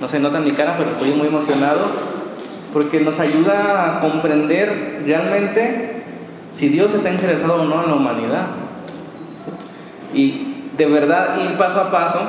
[0.00, 1.86] no se nota en mi cara, pero estoy muy emocionado
[2.72, 6.02] porque nos ayuda a comprender realmente
[6.52, 8.46] si Dios está interesado o no en la humanidad.
[10.14, 12.20] Y de verdad ir paso a paso,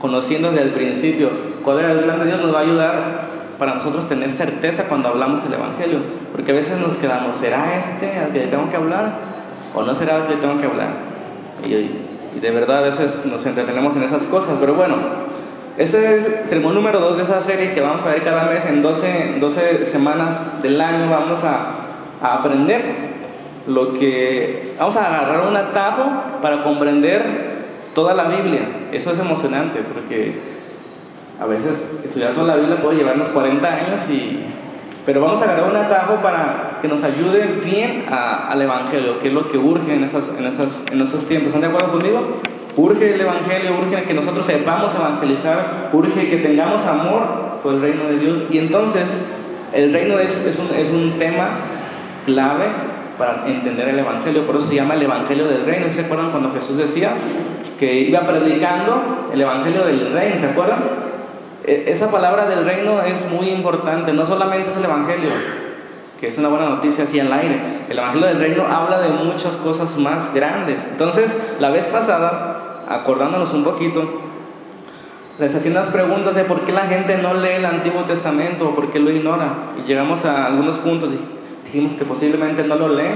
[0.00, 1.30] conociendo desde el principio
[1.64, 2.94] cuál era el plan de Dios, nos va a ayudar
[3.58, 6.00] para nosotros tener certeza cuando hablamos el Evangelio.
[6.32, 9.12] Porque a veces nos quedamos, ¿será este al que le tengo que hablar?
[9.74, 10.88] ¿O no será al que le tengo que hablar?
[11.66, 12.04] Y,
[12.40, 14.56] de verdad a veces nos entretenemos en esas cosas.
[14.60, 14.96] Pero bueno,
[15.78, 18.66] ese es el sermón número 2 de esa serie que vamos a ver cada mes
[18.66, 21.08] en 12, 12 semanas del año.
[21.08, 21.74] Vamos a,
[22.20, 22.82] a aprender
[23.68, 24.74] lo que...
[24.76, 26.02] Vamos a agarrar un atajo
[26.42, 27.22] para comprender
[27.94, 28.62] toda la Biblia.
[28.90, 30.40] Eso es emocionante porque
[31.40, 34.46] a veces estudiar toda la Biblia puede llevarnos 40 años y...
[35.06, 39.34] Pero vamos a agarrar un atajo para que nos ayude bien al Evangelio, que es
[39.34, 41.54] lo que urge en, esas, en, esas, en esos tiempos.
[41.54, 42.40] ¿Están de acuerdo conmigo?
[42.78, 48.04] Urge el Evangelio, urge que nosotros sepamos evangelizar, urge que tengamos amor por el reino
[48.04, 48.44] de Dios.
[48.50, 49.20] Y entonces
[49.74, 51.48] el reino es, es, un, es un tema
[52.24, 52.66] clave
[53.18, 55.90] para entender el Evangelio, por eso se llama el Evangelio del Reino.
[55.90, 57.14] ¿Se acuerdan cuando Jesús decía
[57.80, 60.38] que iba predicando el Evangelio del Reino?
[60.38, 60.78] ¿Se acuerdan?
[61.64, 65.30] E, esa palabra del reino es muy importante, no solamente es el Evangelio,
[66.20, 69.56] que es una buena noticia así al aire, el Evangelio del reino habla de muchas
[69.56, 70.86] cosas más grandes.
[70.88, 74.02] Entonces, la vez pasada, acordándonos un poquito,
[75.38, 78.74] les hacía unas preguntas de por qué la gente no lee el Antiguo Testamento o
[78.74, 79.54] por qué lo ignora.
[79.78, 81.18] Y llegamos a algunos puntos y
[81.66, 83.10] dijimos que posiblemente no lo lee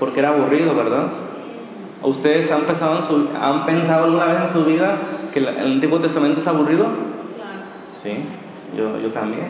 [0.00, 1.08] porque era aburrido, ¿verdad?
[2.02, 3.00] ¿Ustedes han pensado,
[3.40, 4.96] han pensado alguna vez en su vida
[5.32, 6.86] que el Antiguo Testamento es aburrido?
[8.02, 8.12] ¿sí?
[8.76, 9.48] Yo, yo también,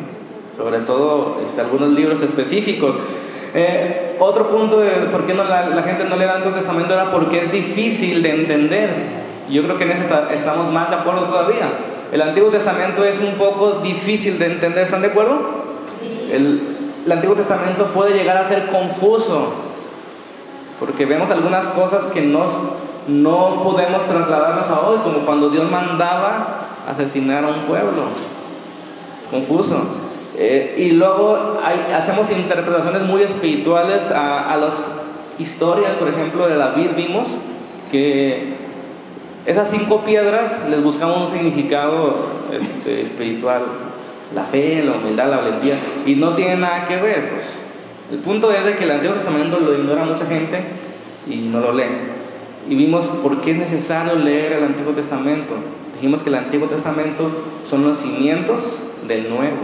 [0.56, 2.96] sobre todo este, algunos libros específicos.
[3.54, 7.10] Eh, otro punto de por qué no la, gente no le da tanto Testamento era
[7.10, 9.27] porque es difícil de entender.
[9.50, 11.68] Yo creo que en eso estamos más de acuerdo todavía.
[12.12, 15.38] El Antiguo Testamento es un poco difícil de entender, ¿están de acuerdo?
[16.32, 16.60] El,
[17.04, 19.52] el Antiguo Testamento puede llegar a ser confuso,
[20.78, 22.46] porque vemos algunas cosas que no,
[23.08, 28.04] no podemos trasladarnos a hoy, como cuando Dios mandaba asesinar a un pueblo
[29.30, 29.82] confuso.
[30.36, 31.58] Eh, y luego
[31.96, 34.88] hacemos interpretaciones muy espirituales a, las
[35.38, 37.28] historias, por ejemplo, de David vimos
[37.90, 38.54] que
[39.48, 42.16] esas cinco piedras les buscamos un significado
[42.52, 43.62] este, espiritual,
[44.34, 47.30] la fe, la humildad, la valentía, y no tiene nada que ver.
[47.30, 47.58] Pues.
[48.12, 50.60] El punto es de que el Antiguo Testamento lo ignora mucha gente
[51.26, 51.84] y no lo lee.
[52.68, 55.54] Y vimos por qué es necesario leer el Antiguo Testamento.
[55.94, 57.30] Dijimos que el Antiguo Testamento
[57.70, 59.56] son los cimientos del Nuevo.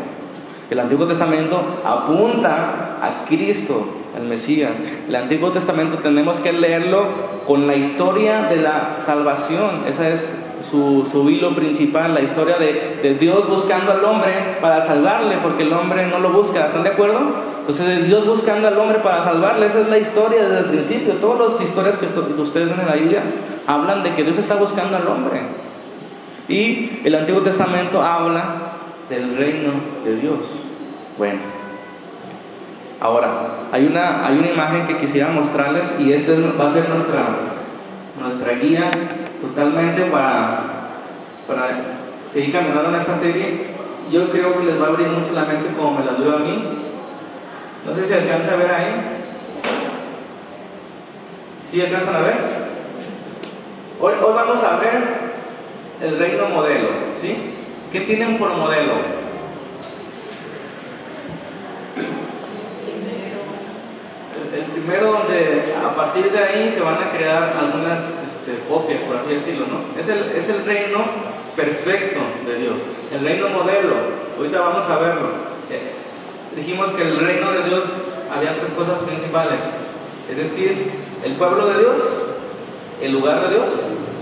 [0.70, 3.84] El Antiguo Testamento apunta a Cristo,
[4.16, 4.72] el Mesías.
[5.08, 7.06] El Antiguo Testamento tenemos que leerlo
[7.46, 9.84] con la historia de la salvación.
[9.86, 10.34] Esa es
[10.70, 15.72] su, su hilo principal, la historia de, Dios buscando al hombre para salvarle, porque el
[15.72, 16.66] hombre no lo busca.
[16.66, 17.20] ¿Están de acuerdo?
[17.60, 19.66] Entonces es Dios buscando al hombre para salvarle.
[19.66, 21.14] Esa es la historia desde el principio.
[21.14, 23.22] Todas las historias que ustedes ven en la Biblia
[23.66, 25.40] hablan de que Dios está buscando al hombre.
[26.48, 28.44] Y el Antiguo Testamento habla
[29.08, 29.72] del reino
[30.04, 30.60] de Dios.
[31.16, 31.38] Bueno,
[33.04, 33.28] ahora
[33.70, 37.26] hay una, hay una imagen que quisiera mostrarles y esta va a ser nuestra,
[38.18, 38.90] nuestra guía
[39.42, 40.60] totalmente para,
[41.46, 41.68] para
[42.32, 43.74] seguir caminando en esta serie.
[44.10, 46.38] Yo creo que les va a abrir mucho la mente como me la dio a
[46.38, 46.64] mí.
[47.86, 48.92] No sé si alcanza a ver ahí.
[51.70, 52.36] ¿Sí alcanzan a ver?
[54.00, 55.02] Hoy, hoy vamos a ver
[56.02, 56.88] el reino modelo,
[57.20, 57.36] ¿sí?
[57.92, 59.24] ¿Qué tienen por modelo?
[64.54, 69.16] El, primero donde a partir de ahí se van a crear algunas este, copias, por
[69.16, 69.78] así decirlo, ¿no?
[70.00, 70.08] Es
[70.48, 70.98] el, reino
[71.54, 72.74] perfecto de Dios,
[73.12, 73.94] el reino modelo.
[74.36, 75.28] Ahorita vamos a verlo.
[75.70, 75.92] Eh,
[76.56, 77.84] dijimos que el reino de Dios
[78.34, 79.60] había tres cosas principales,
[80.28, 80.90] es decir,
[81.24, 81.96] el pueblo de Dios,
[83.00, 83.68] el lugar de Dios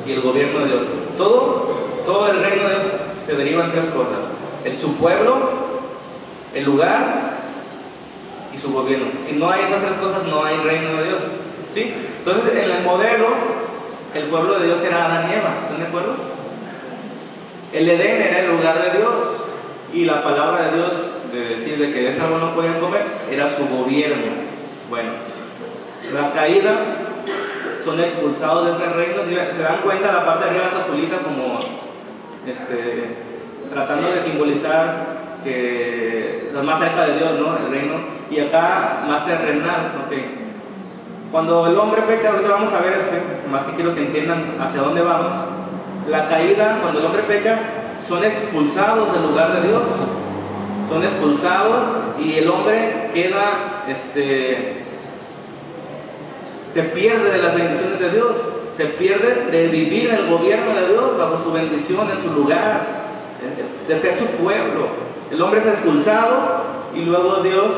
[0.07, 0.83] y el gobierno de Dios.
[1.17, 1.75] Todo,
[2.05, 2.83] todo el reino de Dios
[3.25, 4.29] se deriva en tres cosas.
[4.67, 5.49] El su pueblo,
[6.55, 7.33] el lugar
[8.55, 9.07] y su gobierno.
[9.27, 11.23] Si no hay esas tres cosas, no hay reino de Dios.
[11.73, 11.93] ¿Sí?
[12.19, 13.29] Entonces, en el modelo,
[14.15, 15.55] el pueblo de Dios era Adán y Eva.
[15.63, 16.15] ¿Están de acuerdo?
[17.73, 19.47] El Edén era el lugar de Dios.
[19.95, 23.49] Y la palabra de Dios, de decir de que de ese no podían comer, era
[23.49, 24.33] su gobierno.
[24.89, 25.11] Bueno,
[26.15, 26.73] la caída
[27.83, 29.23] son expulsados de ese reino.
[29.51, 31.61] Se dan cuenta, la parte de arriba es azulita como
[32.47, 33.17] este,
[33.71, 37.57] tratando de simbolizar que más cerca de Dios, ¿no?
[37.57, 37.95] El reino.
[38.31, 40.42] Y acá más terrenal, ¿ok?
[41.33, 43.19] Cuando el hombre peca, ahorita vamos a ver este,
[43.51, 45.35] más que quiero que entiendan hacia dónde vamos.
[46.07, 47.59] La caída, cuando el hombre peca,
[48.07, 49.83] son expulsados del lugar de Dios.
[50.91, 51.85] Son expulsados
[52.23, 54.83] y el hombre queda, este,
[56.71, 58.37] se pierde de las bendiciones de Dios,
[58.77, 62.81] se pierde de vivir en el gobierno de Dios bajo su bendición, en su lugar,
[63.89, 64.89] de ser su pueblo.
[65.31, 66.63] El hombre es expulsado
[66.95, 67.73] y luego Dios,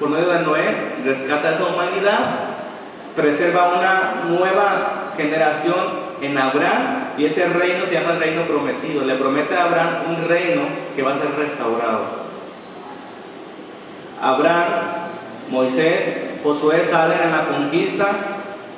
[0.00, 2.53] por medio de Noé, rescata a esa humanidad,
[3.14, 9.04] preserva una nueva generación en Abraham y ese reino se llama el reino prometido.
[9.04, 10.62] Le promete a Abraham un reino
[10.94, 12.24] que va a ser restaurado.
[14.20, 14.68] Abraham,
[15.50, 18.06] Moisés, Josué salen en la conquista,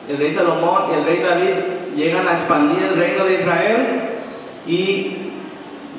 [0.09, 3.87] el rey Salomón y el rey David llegan a expandir el reino de Israel
[4.67, 5.17] y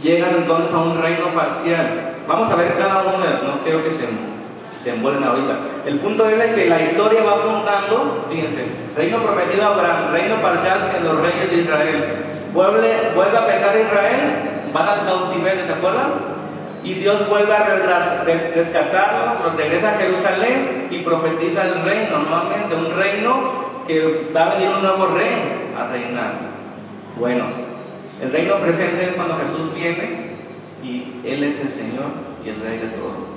[0.01, 2.13] llegan entonces a un reino parcial.
[2.27, 4.05] Vamos a ver cada uno, no quiero que se
[4.87, 5.57] se envuelven ahorita.
[5.85, 8.63] El punto es que la historia va apuntando, fíjense,
[8.95, 12.05] reino prometido a Abraham, reino parcial en los reyes de Israel.
[12.53, 16.37] Vuelve, vuelve a pecar Israel, van al cautiverio, ¿se acuerdan?
[16.85, 17.65] Y Dios vuelve a
[18.55, 23.41] rescatarlos, los regresa a Jerusalén y profetiza el reino, nuevamente un reino
[23.85, 26.31] que va a venir un nuevo rey a reinar.
[27.19, 27.43] Bueno,
[28.23, 30.37] el reino presente es cuando Jesús viene
[30.81, 32.05] y Él es el Señor
[32.45, 33.36] y el Rey de todo.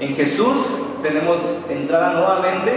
[0.00, 0.56] En Jesús
[1.02, 2.72] tenemos entrada nuevamente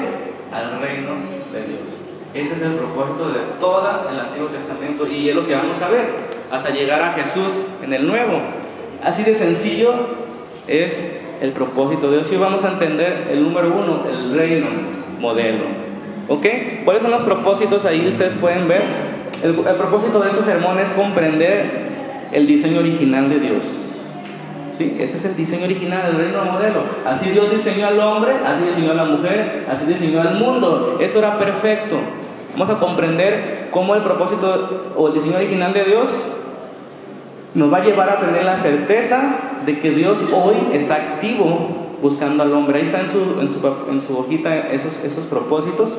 [0.51, 1.11] al reino
[1.53, 1.97] de Dios.
[2.33, 5.89] Ese es el propósito de todo el Antiguo Testamento y es lo que vamos a
[5.89, 6.05] ver
[6.51, 8.39] hasta llegar a Jesús en el Nuevo.
[9.03, 9.93] Así de sencillo
[10.67, 11.03] es
[11.41, 12.31] el propósito de Dios.
[12.31, 14.67] Y vamos a entender el número uno, el reino
[15.19, 15.65] modelo.
[16.27, 16.45] ¿Ok?
[16.85, 17.85] ¿Cuáles son los propósitos?
[17.85, 18.81] Ahí ustedes pueden ver.
[19.43, 21.65] El, propósito de este sermón es comprender
[22.31, 23.63] el diseño original de Dios.
[24.99, 26.81] Ese es el diseño original del reino modelo.
[27.05, 30.97] Así Dios diseñó al hombre, así diseñó a la mujer, así diseñó al mundo.
[30.99, 31.97] Eso era perfecto.
[32.53, 36.25] Vamos a comprender cómo el propósito o el diseño original de Dios
[37.53, 39.35] nos va a llevar a tener la certeza
[39.65, 42.79] de que Dios hoy está activo buscando al hombre.
[42.79, 43.39] Ahí está en su,
[43.89, 45.89] en su, hojita esos, esos propósitos.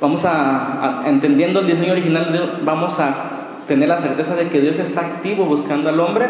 [0.00, 3.14] Vamos a, entendiendo el diseño original, vamos a
[3.66, 6.26] tener la certeza de que Dios está activo buscando al hombre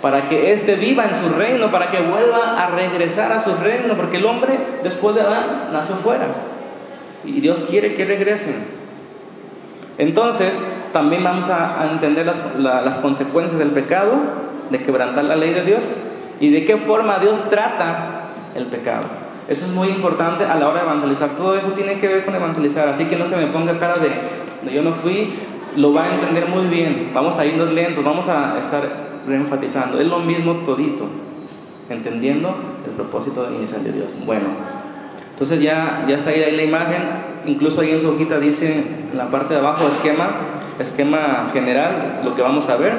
[0.00, 3.94] para que éste viva en su reino, para que vuelva a regresar a su reino,
[3.94, 6.26] porque el hombre después de Adán nació fuera
[7.24, 8.78] y Dios quiere que regresen.
[9.98, 10.52] Entonces,
[10.92, 12.26] también vamos a, entender
[12.58, 14.14] las, consecuencias del pecado,
[14.70, 15.82] de quebrantar la ley de Dios
[16.40, 19.04] y de qué forma Dios trata el pecado.
[19.48, 21.30] Eso es muy importante a la hora de evangelizar.
[21.30, 22.88] Todo eso tiene que ver con evangelizar.
[22.88, 24.10] Así que no se me ponga cara de,
[24.62, 25.32] de yo no fui,
[25.76, 27.10] lo va a entender muy bien.
[27.14, 30.00] Vamos a irnos lentos, vamos a estar reenfatizando.
[30.00, 31.06] Es lo mismo todito,
[31.88, 32.54] entendiendo
[32.86, 34.10] el propósito inicial de Dios.
[34.24, 34.48] Bueno,
[35.30, 37.02] entonces ya, ya está ahí la imagen,
[37.46, 40.30] incluso ahí en su hojita dice en la parte de abajo esquema,
[40.78, 42.94] esquema general, lo que vamos a ver.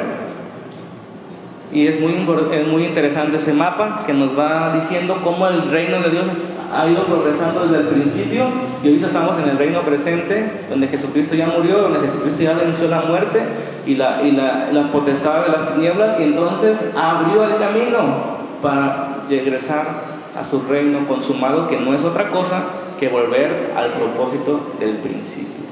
[1.71, 2.13] Y es muy,
[2.53, 6.25] es muy interesante ese mapa que nos va diciendo cómo el reino de Dios
[6.73, 8.45] ha ido progresando desde el principio
[8.83, 12.87] y ahorita estamos en el reino presente, donde Jesucristo ya murió, donde Jesucristo ya venció
[12.87, 13.41] la muerte
[13.85, 19.23] y, la, y la, las potestades de las tinieblas y entonces abrió el camino para
[19.29, 22.63] regresar a su reino consumado, que no es otra cosa
[22.99, 25.69] que volver al propósito del principio.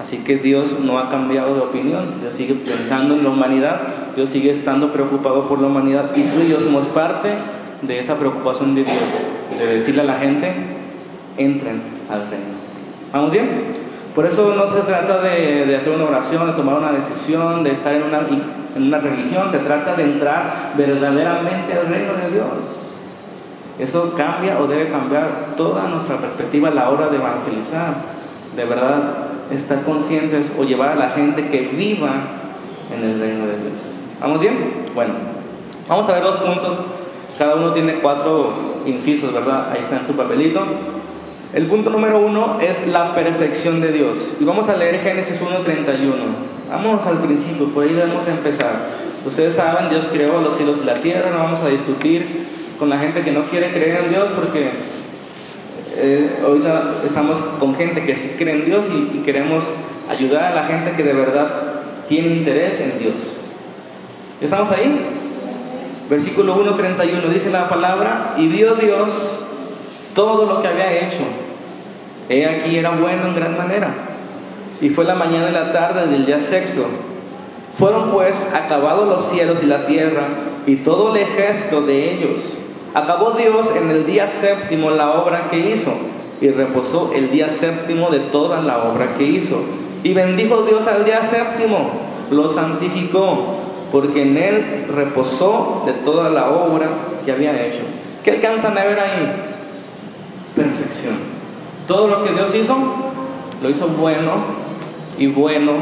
[0.00, 3.80] Así que Dios no ha cambiado de opinión, Dios sigue pensando en la humanidad,
[4.14, 7.30] Dios sigue estando preocupado por la humanidad y tú y yo somos parte
[7.82, 8.96] de esa preocupación de Dios,
[9.58, 10.52] de decirle a la gente,
[11.36, 11.80] entren
[12.10, 12.58] al reino.
[13.12, 13.48] ¿Vamos bien?
[14.14, 17.94] Por eso no se trata de, hacer una oración, de tomar una decisión, de estar
[17.94, 18.20] en una,
[18.76, 22.78] en una religión, se trata de entrar verdaderamente al reino de Dios.
[23.78, 27.94] Eso cambia o debe cambiar toda nuestra perspectiva a la hora de evangelizar.
[28.56, 32.10] De verdad, estar conscientes o llevar a la gente que viva
[32.92, 33.80] en el reino de Dios.
[34.20, 34.90] ¿Vamos bien?
[34.96, 35.14] Bueno,
[35.88, 36.78] vamos a ver dos puntos
[37.38, 38.52] cada uno tiene cuatro
[38.84, 39.70] incisos, ¿verdad?
[39.70, 40.60] Ahí está en su papelito.
[41.54, 44.32] El punto número uno es la perfección de Dios.
[44.40, 46.12] Y vamos a leer Génesis 1.31.
[46.68, 48.72] Vamos al principio, por ahí debemos empezar.
[49.24, 52.46] Ustedes saben, Dios creó los cielos y la tierra, no vamos a discutir
[52.78, 54.70] con la gente que no quiere creer en Dios porque
[55.96, 59.64] eh, ahorita estamos con gente que sí cree en Dios y, y queremos
[60.10, 61.48] ayudar a la gente que de verdad
[62.08, 63.14] tiene interés en Dios.
[64.40, 65.17] ¿Estamos ahí?
[66.10, 69.10] Versículo 1.31 dice la palabra, y vio Dios
[70.14, 71.22] todo lo que había hecho.
[72.28, 73.92] He aquí era bueno en gran manera.
[74.80, 76.86] Y fue la mañana y la tarde del día sexto.
[77.78, 80.28] Fueron pues acabados los cielos y la tierra
[80.66, 82.56] y todo el ejército de ellos.
[82.94, 85.92] Acabó Dios en el día séptimo la obra que hizo
[86.40, 89.60] y reposó el día séptimo de toda la obra que hizo.
[90.02, 91.90] Y bendijo Dios al día séptimo,
[92.30, 96.88] lo santificó porque en Él reposó de toda la obra
[97.24, 97.82] que había hecho.
[98.24, 99.32] ¿Qué alcanzan a ver ahí?
[100.54, 101.14] Perfección.
[101.86, 102.76] Todo lo que Dios hizo,
[103.62, 104.32] lo hizo bueno
[105.18, 105.72] y bueno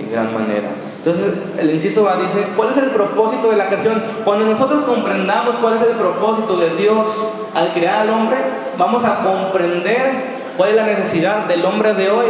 [0.00, 0.70] en gran manera.
[1.04, 4.02] Entonces el inciso va, dice, ¿cuál es el propósito de la creación?
[4.24, 7.08] Cuando nosotros comprendamos cuál es el propósito de Dios
[7.54, 8.38] al crear al hombre,
[8.78, 10.12] vamos a comprender
[10.56, 12.26] cuál es la necesidad del hombre de hoy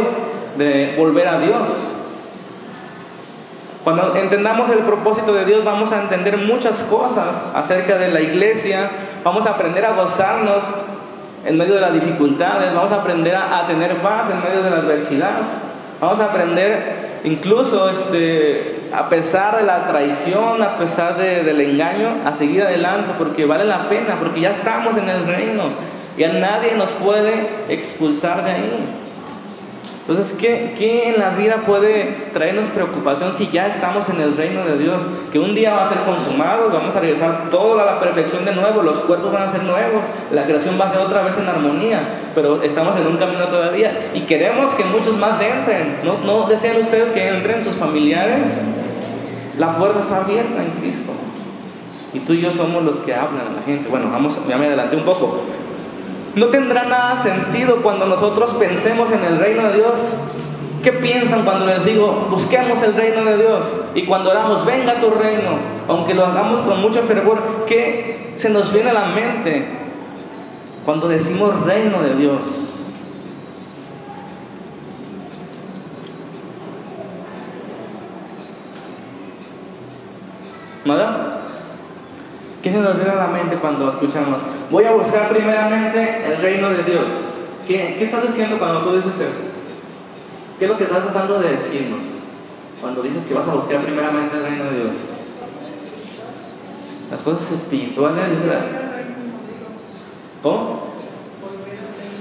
[0.57, 1.69] de volver a Dios.
[3.83, 8.89] Cuando entendamos el propósito de Dios vamos a entender muchas cosas acerca de la iglesia,
[9.25, 10.63] vamos a aprender a gozarnos
[11.45, 14.77] en medio de las dificultades, vamos a aprender a, tener paz en medio de la
[14.77, 15.33] adversidad,
[15.99, 22.31] vamos a aprender incluso este, a pesar de la traición, a pesar del engaño, a
[22.33, 25.63] seguir adelante porque vale la pena, porque ya estamos en el reino
[26.15, 27.33] y a nadie nos puede
[27.67, 29.02] expulsar de ahí.
[30.05, 34.77] Entonces, ¿qué, en la vida puede traernos preocupación si ya estamos en el reino de
[34.77, 35.01] Dios?
[35.31, 38.53] Que un día va a ser consumado, vamos a regresar todo a la perfección de
[38.53, 41.47] nuevo, los cuerpos van a ser nuevos, la creación va a ser otra vez en
[41.47, 42.01] armonía,
[42.35, 45.99] pero estamos en un camino todavía y queremos que muchos más entren.
[46.03, 48.59] ¿No, no desean ustedes que entren sus familiares?
[49.57, 51.13] La puerta está abierta en Cristo.
[52.13, 53.87] Y tú y yo somos los que hablan a la gente.
[53.89, 55.43] Bueno, vamos, ya me adelanté un poco.
[56.35, 59.93] No tendrá nada sentido cuando nosotros pensemos en el reino de Dios.
[60.83, 63.67] ¿Qué piensan cuando les digo, busquemos el reino de Dios?
[63.95, 65.51] Y cuando oramos, venga tu reino,
[65.87, 69.65] aunque lo hagamos con mucho fervor, ¿qué se nos viene a la mente
[70.83, 72.41] cuando decimos reino de Dios?
[80.83, 81.42] ¿Nada?
[82.63, 84.37] ¿Qué se nos viene a la mente cuando escuchamos?
[84.71, 87.07] Voy a buscar primeramente el reino de Dios.
[87.67, 89.41] ¿Qué, ¿Qué, estás diciendo cuando tú dices eso?
[90.57, 92.05] ¿Qué es lo que estás tratando de decirnos
[92.79, 94.95] cuando dices que vas a buscar primeramente el reino de Dios?
[97.11, 98.57] Las cosas espirituales, dice
[100.41, 100.87] ¿Cómo?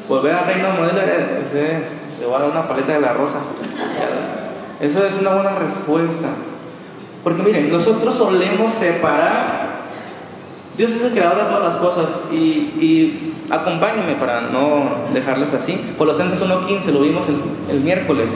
[0.08, 1.00] Volver al reino modelo,
[1.40, 1.84] ese,
[2.18, 3.38] le voy a dar una paleta de la rosa.
[4.80, 6.28] Esa es una buena respuesta.
[7.22, 9.62] Porque miren, nosotros solemos separar
[10.76, 12.37] Dios es el creador de todas las cosas y,
[12.81, 15.79] y acompáñenme para no dejarles así.
[15.99, 17.26] Colosenses 1.15 lo vimos
[17.71, 18.31] el, miércoles.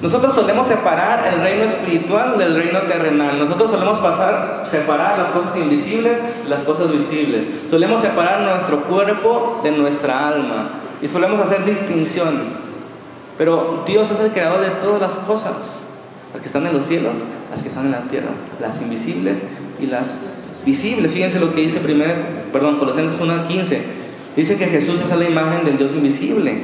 [0.00, 3.38] Nosotros solemos separar el reino espiritual del reino terrenal.
[3.38, 7.46] Nosotros solemos pasar, separar las cosas invisibles de las cosas visibles.
[7.68, 10.68] Solemos separar nuestro cuerpo de nuestra alma.
[11.02, 12.42] Y solemos hacer distinción.
[13.38, 15.84] Pero Dios es el creador de todas las cosas.
[16.32, 17.16] Las que están en los cielos,
[17.50, 18.28] las que están en la tierra,
[18.60, 19.42] las invisibles
[19.80, 20.18] y las
[20.64, 21.08] visible.
[21.08, 22.14] Fíjense lo que dice primero,
[22.52, 23.78] perdón, Colosenses 1.15.
[24.36, 26.56] Dice que Jesús es la imagen del Dios invisible,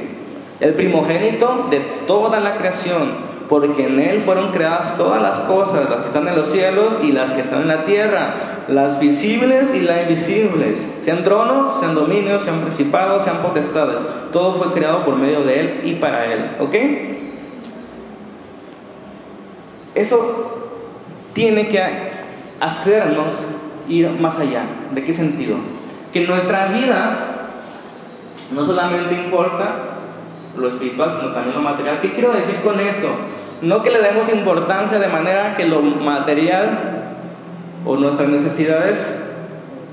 [0.59, 6.01] el primogénito de toda la creación, porque en Él fueron creadas todas las cosas, las
[6.01, 8.33] que están en los cielos y las que están en la tierra,
[8.67, 13.99] las visibles y las invisibles, sean tronos, sean dominios, sean principados, sean potestades.
[14.33, 16.41] Todo fue creado por medio de Él y para Él.
[16.59, 16.75] ¿Ok?
[19.95, 20.61] Eso
[21.33, 21.81] tiene que
[22.59, 23.33] hacernos
[23.87, 24.63] ir más allá.
[24.93, 25.55] ¿De qué sentido?
[26.13, 27.31] Que nuestra vida
[28.53, 29.75] no solamente importa
[30.57, 31.99] lo espiritual, sino también lo material.
[32.01, 33.07] ¿Qué quiero decir con esto?
[33.61, 37.03] No que le demos importancia de manera que lo material
[37.85, 39.19] o nuestras necesidades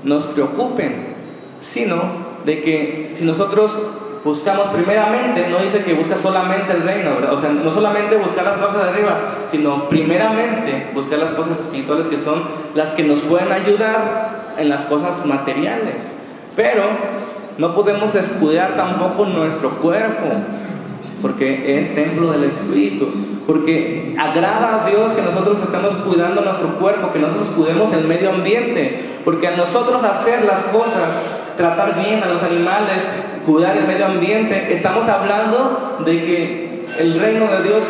[0.03, 1.15] nos preocupen,
[1.61, 2.01] sino
[2.45, 3.79] de que si nosotros
[4.23, 8.57] buscamos primeramente, no dice que busca solamente el reino, o sea, no solamente buscar las
[8.57, 9.17] cosas de arriba,
[9.51, 12.43] sino primeramente buscar las cosas espirituales que son
[12.75, 16.13] las que nos pueden ayudar en las cosas materiales.
[16.55, 16.83] Pero
[17.57, 20.27] no podemos escudar tampoco nuestro cuerpo,
[21.21, 23.09] porque es templo del Espíritu,
[23.45, 28.31] porque agrada a Dios que nosotros estemos cuidando nuestro cuerpo, que nosotros cuidemos el medio
[28.31, 33.03] ambiente, porque a nosotros hacer las cosas tratar bien a los animales,
[33.45, 37.83] cuidar el medio ambiente, estamos hablando de que el reino de Dios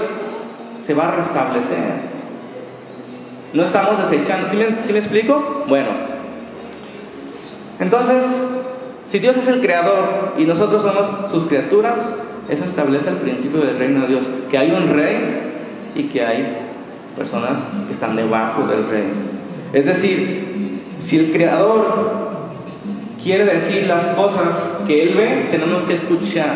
[0.82, 1.78] se va a restablecer.
[3.54, 4.48] No estamos desechando.
[4.48, 4.58] ¿Sí
[4.92, 5.66] me, explico?
[5.68, 5.90] Bueno.
[7.80, 8.24] Entonces,
[9.06, 12.00] si Dios es el creador y nosotros somos sus criaturas,
[12.50, 16.58] eso establece el principio del reino de Dios, que hay un rey y que hay
[17.16, 19.14] personas que están debajo del rey.
[19.74, 22.39] Es decir, si el creador
[23.24, 26.54] quiere decir las cosas que Él ve, tenemos que escuchar.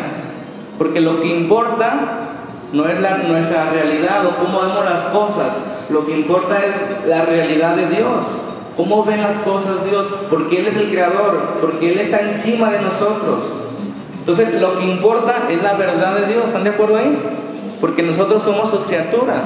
[0.78, 2.24] Porque lo que importa
[2.72, 7.24] no es la, nuestra realidad o cómo vemos las cosas, lo que importa es la
[7.24, 8.24] realidad de Dios.
[8.76, 10.06] ¿Cómo ven las cosas Dios?
[10.28, 13.44] Porque Él es el creador, porque Él está encima de nosotros.
[14.18, 16.46] Entonces, lo que importa es la verdad de Dios.
[16.46, 17.16] ¿Están de acuerdo ahí?
[17.80, 19.42] Porque nosotros somos sus criaturas.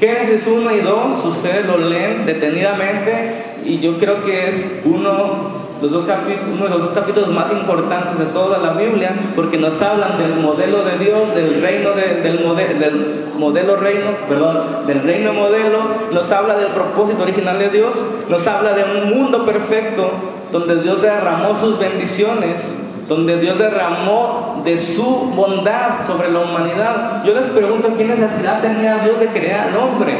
[0.00, 5.92] Génesis 1 y 2, ustedes lo leen detenidamente y yo creo que es uno, los
[5.92, 10.18] dos uno de los dos capítulos más importantes de toda la Biblia porque nos hablan
[10.18, 15.78] del modelo de Dios, del reino del, del modelo reino, perdón, del reino modelo,
[16.12, 17.94] nos habla del propósito original de Dios,
[18.28, 20.10] nos habla de un mundo perfecto
[20.52, 22.76] donde Dios derramó sus bendiciones
[23.08, 27.22] donde Dios derramó de su bondad sobre la humanidad.
[27.24, 30.14] Yo les pregunto, ¿qué necesidad tenía Dios de crear al hombre?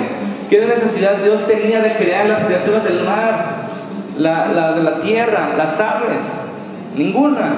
[0.49, 3.66] ¿Qué necesidad Dios tenía de crear las criaturas del mar,
[4.19, 6.25] la, de la tierra, las aves?
[6.97, 7.55] Ninguna.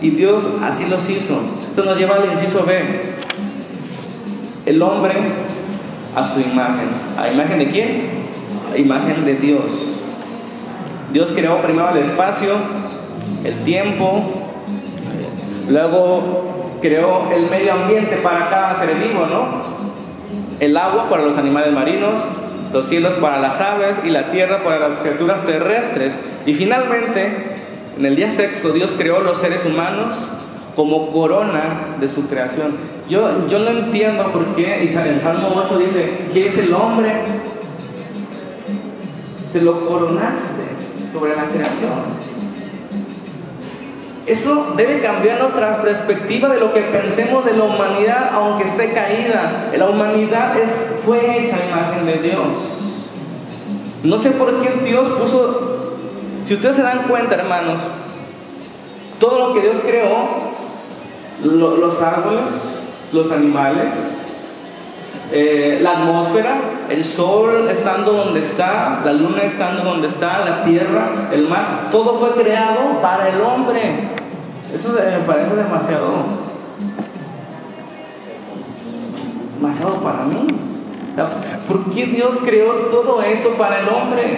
[0.00, 1.40] Y Dios así los hizo.
[1.72, 2.82] Eso nos lleva al inciso B.
[4.66, 5.14] El hombre
[6.14, 6.88] a su imagen.
[7.18, 8.02] ¿A imagen de quién?
[8.72, 9.64] A imagen de Dios.
[11.12, 12.54] Dios creó primero el espacio,
[13.44, 14.44] el tiempo,
[15.68, 19.62] Luego creó el medio ambiente para cada ser vivo, ¿no?
[20.60, 22.22] El agua para los animales marinos,
[22.74, 26.18] los cielos para las aves y la tierra para las criaturas terrestres.
[26.44, 27.32] Y finalmente,
[27.96, 30.28] en el día sexto, Dios creó los seres humanos
[30.74, 32.72] como corona de su creación.
[33.08, 37.12] Yo, yo no entiendo por qué, y el Salmo 8 dice, ¿qué es el hombre?
[39.52, 40.64] Se lo coronaste
[41.12, 42.33] sobre la creación.
[44.26, 49.70] Eso debe cambiar nuestra perspectiva de lo que pensemos de la humanidad, aunque esté caída.
[49.76, 52.84] La humanidad es, fue hecha imagen de Dios.
[54.02, 55.96] No sé por qué Dios puso,
[56.46, 57.80] si ustedes se dan cuenta, hermanos,
[59.18, 60.54] todo lo que Dios creó,
[61.42, 62.80] los árboles,
[63.12, 63.92] los animales,
[65.32, 66.56] eh, la atmósfera,
[66.90, 72.14] el sol estando donde está, la luna estando donde está, la tierra, el mar, todo
[72.18, 73.80] fue creado para el hombre.
[74.72, 76.12] Eso me parece demasiado,
[79.56, 80.46] demasiado para mí.
[81.68, 84.36] ¿Por qué Dios creó todo eso para el hombre?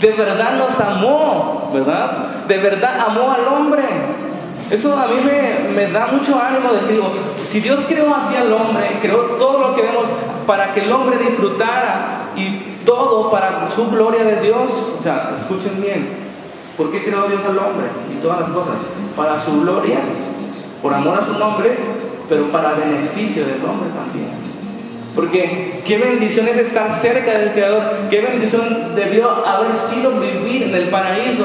[0.00, 2.44] De verdad nos amó, ¿verdad?
[2.48, 3.84] De verdad amó al hombre.
[4.72, 5.16] Eso a mí
[5.76, 7.12] me, da mucho ánimo de que digo,
[7.46, 10.06] si Dios creó así al hombre, creó todo lo que vemos
[10.46, 15.78] para que el hombre disfrutara y todo para su gloria de Dios, o sea, escuchen
[15.82, 16.08] bien,
[16.78, 18.76] ¿por qué creó Dios al hombre y todas las cosas?
[19.14, 19.98] Para su gloria,
[20.80, 21.76] por amor a su nombre,
[22.30, 24.30] pero para beneficio del hombre también.
[25.14, 30.74] Porque qué bendición es estar cerca del Creador, qué bendición debió haber sido vivir en
[30.74, 31.44] el paraíso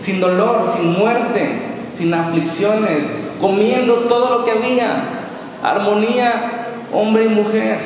[0.00, 1.48] sin dolor, sin muerte,
[1.96, 3.04] sin aflicciones,
[3.40, 5.04] comiendo todo lo que había,
[5.62, 6.60] armonía
[6.92, 7.78] hombre y mujer,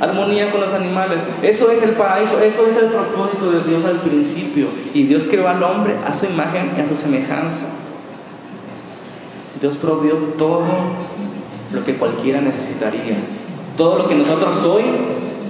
[0.00, 1.18] armonía con los animales.
[1.42, 4.66] Eso es el paraíso, eso es el propósito de Dios al principio.
[4.92, 7.66] Y Dios creó al hombre a su imagen y a su semejanza.
[9.60, 10.64] Dios provió todo
[11.72, 13.16] lo que cualquiera necesitaría.
[13.76, 14.84] Todo lo que nosotros hoy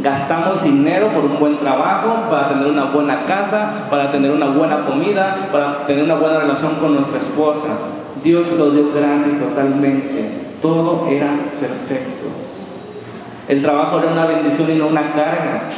[0.04, 4.84] Gastamos dinero por un buen trabajo, para tener una buena casa, para tener una buena
[4.84, 7.68] comida, para tener una buena relación con nuestra esposa.
[8.22, 10.28] Dios lo dio gratis totalmente.
[10.60, 12.26] Todo era perfecto.
[13.48, 15.70] El trabajo era una bendición y no una carga.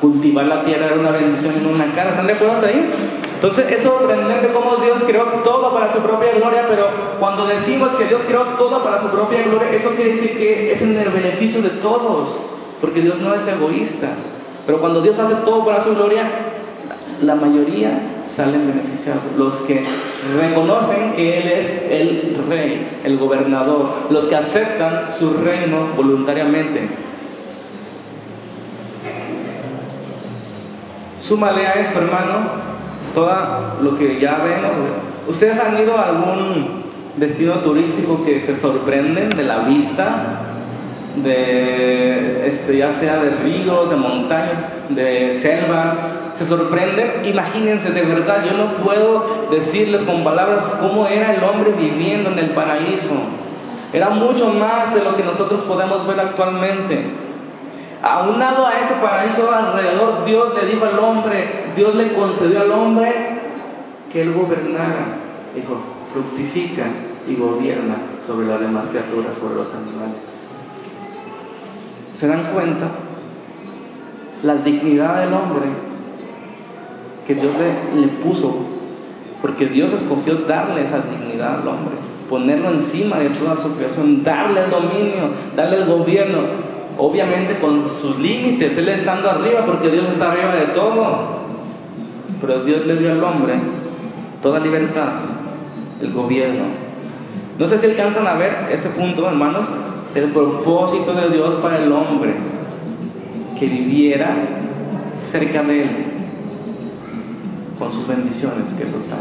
[0.00, 2.10] Cultivar la tierra era una bendición y no una carga.
[2.10, 2.88] ¿Están de acuerdo ahí?
[3.34, 6.86] Entonces es sorprendente cómo Dios creó todo para su propia gloria, pero
[7.18, 10.80] cuando decimos que Dios creó todo para su propia gloria, eso quiere decir que es
[10.82, 12.38] en el beneficio de todos
[12.80, 14.08] porque Dios no es egoísta.
[14.66, 16.30] Pero cuando Dios hace todo para su gloria,
[17.22, 19.24] la mayoría salen beneficiados.
[19.36, 19.84] Los que
[20.38, 26.88] reconocen que Él es el rey, el gobernador, los que aceptan su reino voluntariamente.
[31.20, 32.48] Súmale a esto, hermano,
[33.14, 33.30] todo
[33.82, 34.72] lo que ya vemos.
[35.26, 36.84] ¿Ustedes han ido a algún
[37.16, 40.53] destino turístico que se sorprenden de la vista
[41.16, 45.96] de este, ya sea de ríos, de montañas, de selvas,
[46.36, 47.24] se sorprenden.
[47.24, 52.38] Imagínense, de verdad, yo no puedo decirles con palabras cómo era el hombre viviendo en
[52.38, 53.14] el paraíso.
[53.92, 57.04] Era mucho más de lo que nosotros podemos ver actualmente.
[58.02, 61.44] Aunado a ese paraíso alrededor, Dios le dijo al hombre,
[61.76, 63.12] Dios le concedió al hombre
[64.12, 65.18] que él gobernara.
[65.54, 65.76] Dijo,
[66.12, 66.86] fructifica
[67.26, 67.94] y gobierna
[68.26, 70.43] sobre las demás criaturas, sobre los animales
[72.14, 72.88] se dan cuenta
[74.42, 75.66] la dignidad del hombre
[77.26, 77.52] que Dios
[77.96, 78.54] le, puso,
[79.40, 81.94] porque Dios escogió darle esa dignidad al hombre,
[82.28, 86.38] ponerlo encima de toda su creación, darle el dominio, darle el gobierno,
[86.98, 91.44] obviamente con sus límites, Él estando arriba, porque Dios está arriba de todo,
[92.40, 93.54] pero Dios le dio al hombre
[94.42, 95.08] toda libertad,
[96.02, 96.64] el gobierno.
[97.58, 99.66] No sé si alcanzan a ver este punto, hermanos,
[100.14, 102.34] del propósito de Dios para el hombre,
[103.58, 104.36] que viviera
[105.20, 105.90] cerca de Él,
[107.78, 109.18] con sus bendiciones, que es total,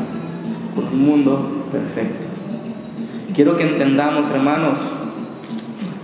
[0.75, 2.27] con un mundo perfecto.
[3.33, 4.79] Quiero que entendamos, hermanos,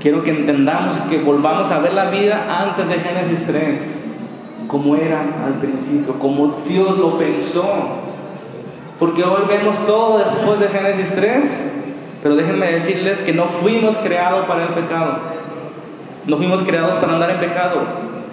[0.02, 3.95] quiero que entendamos que volvamos a ver la vida antes de Génesis 3,
[4.67, 7.65] como era al principio, como Dios lo pensó.
[8.97, 11.62] Porque hoy vemos todo después de Génesis 3,
[12.21, 15.19] pero déjenme decirles que no fuimos creados para el pecado.
[16.25, 17.82] No fuimos creados para andar en pecado.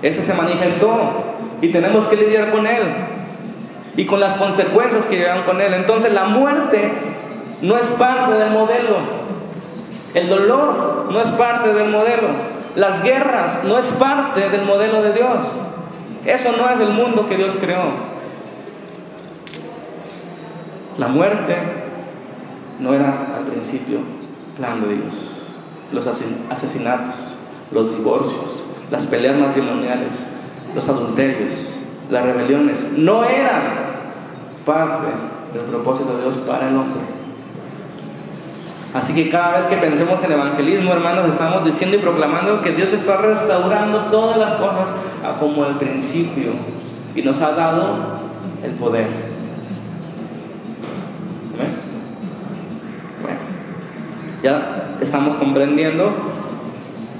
[0.03, 0.99] Ese se manifestó
[1.63, 2.83] y tenemos que lidiar con él
[3.97, 5.73] y con las consecuencias que llegan con él.
[5.75, 6.91] Entonces la muerte
[7.63, 8.97] no es parte del modelo.
[10.15, 12.29] El dolor no es parte del modelo.
[12.75, 15.39] Las guerras no es parte del modelo de Dios.
[16.27, 18.17] Eso no es el mundo que Dios creó.
[20.99, 21.55] La muerte
[22.81, 23.99] no era al principio
[24.57, 25.13] plan de Dios.
[25.93, 27.15] Los asesinatos,
[27.71, 30.29] los divorcios, las peleas matrimoniales,
[30.75, 31.53] los adulterios,
[32.11, 33.63] las rebeliones, no eran
[34.65, 35.07] parte
[35.55, 37.01] del propósito de Dios para el hombre.
[38.95, 42.93] Así que cada vez que pensemos en evangelismo, hermanos, estamos diciendo y proclamando que Dios
[42.93, 44.95] está restaurando todas las cosas
[45.39, 46.53] como al principio
[47.15, 47.97] y nos ha dado
[48.63, 49.26] el poder.
[54.43, 56.11] Ya estamos comprendiendo.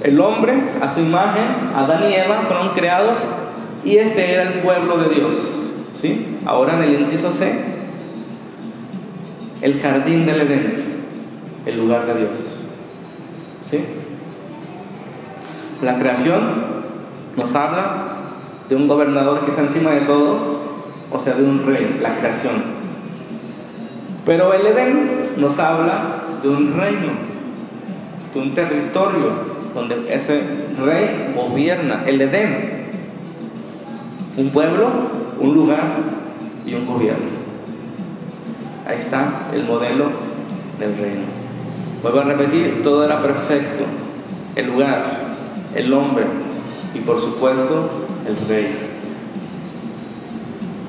[0.01, 3.17] El hombre, a su imagen, Adán y Eva fueron creados
[3.83, 5.33] y este era el pueblo de Dios.
[6.01, 6.37] ¿sí?
[6.45, 7.51] Ahora en el inciso C,
[9.61, 10.83] el jardín del Edén,
[11.65, 12.37] el lugar de Dios.
[13.69, 13.79] ¿sí?
[15.81, 16.41] La creación
[17.35, 18.07] nos habla
[18.69, 20.59] de un gobernador que está encima de todo,
[21.11, 22.77] o sea, de un rey, la creación.
[24.25, 27.13] Pero el Edén nos habla de un reino,
[28.33, 30.41] de un territorio donde ese
[30.83, 32.87] rey gobierna, el Edén,
[34.37, 34.87] un pueblo,
[35.39, 35.97] un lugar
[36.65, 37.25] y un gobierno.
[38.87, 40.05] Ahí está el modelo
[40.79, 41.23] del reino.
[42.01, 43.83] Vuelvo a repetir, todo era perfecto.
[44.55, 45.03] El lugar,
[45.75, 46.23] el hombre
[46.93, 47.89] y por supuesto
[48.27, 48.67] el rey.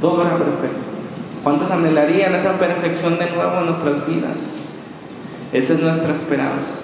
[0.00, 0.78] Todo era perfecto.
[1.42, 4.57] ¿Cuántos anhelarían esa perfección de nuevo en nuestras vidas?
[5.52, 6.74] Esa es nuestra esperanza.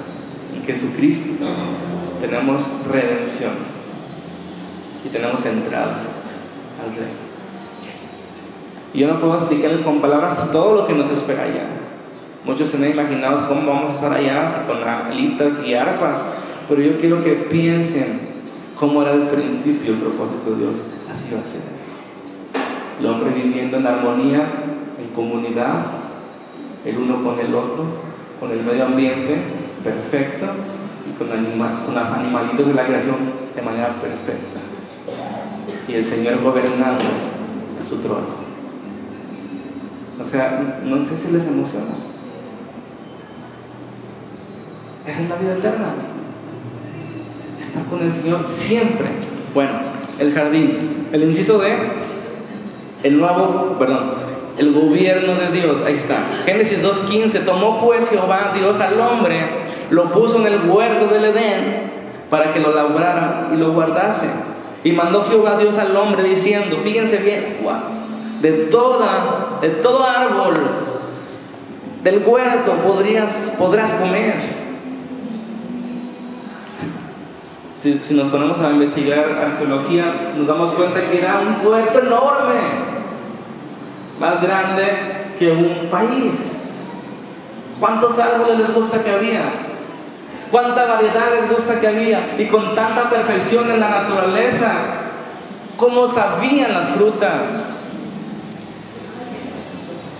[0.54, 1.44] En Jesucristo
[2.20, 3.52] tenemos redención
[5.04, 5.98] y tenemos entrada
[6.82, 7.12] al Rey.
[8.94, 11.66] Y yo no puedo explicarles con palabras todo lo que nos espera allá.
[12.44, 16.24] Muchos se han imaginado cómo vamos a estar allá con alitas y arpas,
[16.68, 18.20] pero yo quiero que piensen
[18.78, 20.76] cómo era el principio el propósito de Dios.
[21.12, 21.60] Así va a ser.
[23.00, 24.46] El hombre viviendo en armonía,
[24.98, 25.86] en comunidad,
[26.84, 29.36] el uno con el otro, con el medio ambiente
[29.82, 30.46] perfecto
[31.08, 33.16] y con, con los animalitos de la creación
[33.54, 34.64] de manera perfecta
[35.88, 37.04] y el Señor gobernando
[37.88, 38.44] su trono.
[40.20, 41.86] O sea, no sé si les emociona.
[45.06, 45.94] Esa es la vida eterna.
[47.60, 49.08] Estar con el Señor siempre.
[49.52, 49.72] Bueno,
[50.18, 51.08] el jardín.
[51.12, 51.74] El inciso de
[53.02, 54.12] el nuevo, perdón,
[54.58, 55.82] el gobierno de Dios.
[55.84, 56.22] Ahí está.
[56.44, 57.44] Génesis 2.15.
[57.44, 59.40] Tomó pues Jehová Dios al hombre,
[59.90, 61.92] lo puso en el huerto del Edén
[62.30, 64.26] para que lo labrara y lo guardase.
[64.82, 67.56] Y mandó Jehová Dios al hombre diciendo, fíjense bien,
[68.42, 70.54] de toda, de todo árbol
[72.02, 74.34] del huerto podrías, podrás comer.
[77.80, 80.04] Si, si, nos ponemos a investigar arqueología,
[80.36, 82.60] nos damos cuenta que era un huerto enorme,
[84.18, 84.84] más grande
[85.38, 86.32] que un país.
[87.80, 89.52] ¿Cuántos árboles les gusta que había?
[90.54, 94.70] cuánta variedad les gusta que había y con tanta perfección en la naturaleza,
[95.76, 97.72] cómo sabían las frutas.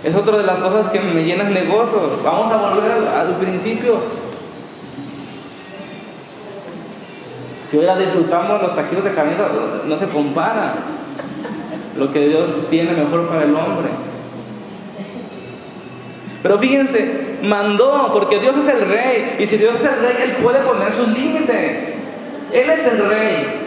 [0.03, 2.19] Es otra de las cosas que me llenan de gozo.
[2.21, 3.95] Vamos a volver al, principio.
[7.71, 9.47] Si hoy disfrutamos los taquitos de carnita,
[9.85, 10.73] no se compara
[11.97, 13.89] lo que Dios tiene mejor para el hombre.
[16.43, 20.31] Pero fíjense, mandó, porque Dios es el rey, y si Dios es el rey, Él
[20.43, 21.95] puede poner sus límites.
[22.53, 23.65] Él es el rey.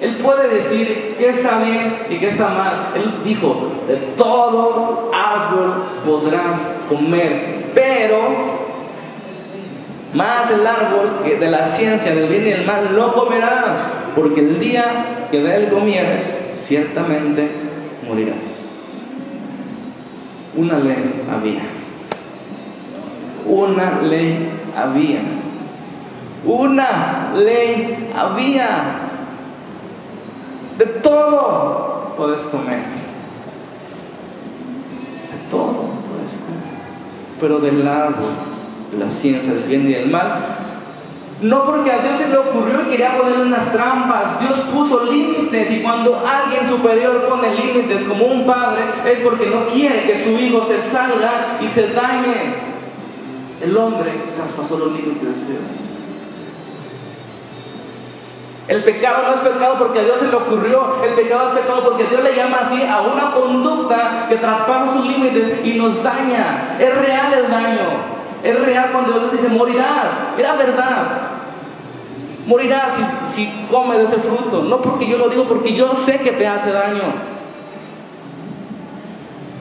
[0.00, 2.88] Él puede decir qué está bien y qué está mal.
[2.96, 8.61] Él dijo, de todo árbol podrás comer, pero
[10.14, 13.80] más del árbol de la ciencia del bien y del mal no comerás,
[14.14, 17.48] porque el día que de él comieres, ciertamente
[18.06, 18.36] morirás.
[20.54, 21.62] Una ley había
[23.46, 25.20] una ley había.
[26.44, 28.82] Una ley había.
[30.78, 32.78] De todo puedes comer.
[35.30, 36.62] De todo puedes comer.
[37.40, 38.51] Pero del árbol
[38.98, 40.62] la ciencia del bien y del mal
[41.42, 44.40] no porque a Dios se le ocurrió y quería poner unas trampas.
[44.40, 49.66] Dios puso límites y cuando alguien superior pone límites como un padre es porque no
[49.66, 52.54] quiere que su hijo se salga y se dañe.
[53.60, 55.62] El hombre traspasó los límites de Dios.
[58.68, 61.82] El pecado no es pecado porque a Dios se le ocurrió, el pecado es pecado
[61.82, 66.76] porque Dios le llama así a una conducta que traspasa sus límites y nos daña.
[66.78, 68.21] Es real el daño.
[68.42, 70.10] Es real cuando Dios dice, morirás.
[70.36, 71.06] Era verdad.
[72.46, 73.02] Morirás si,
[73.34, 74.62] si comes de ese fruto.
[74.64, 77.02] No porque yo lo digo, porque yo sé que te hace daño.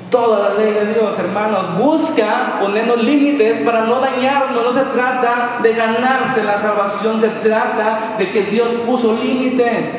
[0.10, 4.64] Toda la ley de Dios, hermanos, busca ponernos límites para no dañarnos.
[4.64, 9.90] No se trata de ganarse la salvación, se trata de que Dios puso límites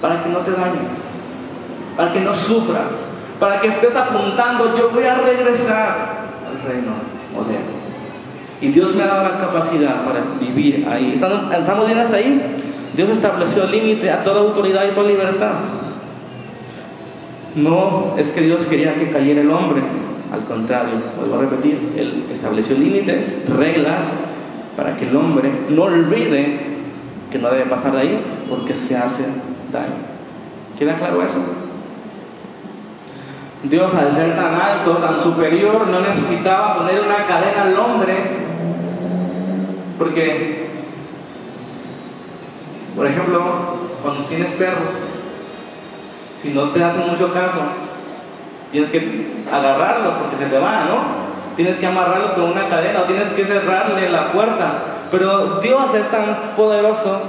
[0.00, 0.90] para que no te dañes,
[1.96, 5.96] para que no sufras, para que estés apuntando, yo voy a regresar
[6.48, 7.80] al reino moderno.
[8.60, 11.12] Y Dios me ha dado la capacidad para vivir ahí.
[11.14, 12.40] ¿Estamos bien hasta ahí?
[12.94, 15.52] Dios estableció límite a toda autoridad y toda libertad.
[17.54, 19.82] No es que Dios quería que cayera el hombre,
[20.32, 24.12] al contrario, vuelvo a repetir, Él estableció límites, reglas,
[24.76, 26.58] para que el hombre no olvide
[27.30, 29.24] que no debe pasar de ahí porque se hace
[29.72, 29.94] daño.
[30.78, 31.38] ¿Queda claro eso?
[33.62, 38.14] Dios al ser tan alto, tan superior, no necesitaba poner una cadena al hombre,
[39.98, 40.70] porque,
[42.96, 43.40] por ejemplo,
[44.02, 44.94] cuando tienes perros,
[46.42, 47.60] si no te hacen mucho caso,
[48.72, 50.96] tienes que agarrarlos porque se te van, ¿no?
[51.56, 54.78] Tienes que amarrarlos con una cadena o tienes que cerrarle la puerta.
[55.10, 57.20] Pero Dios es tan poderoso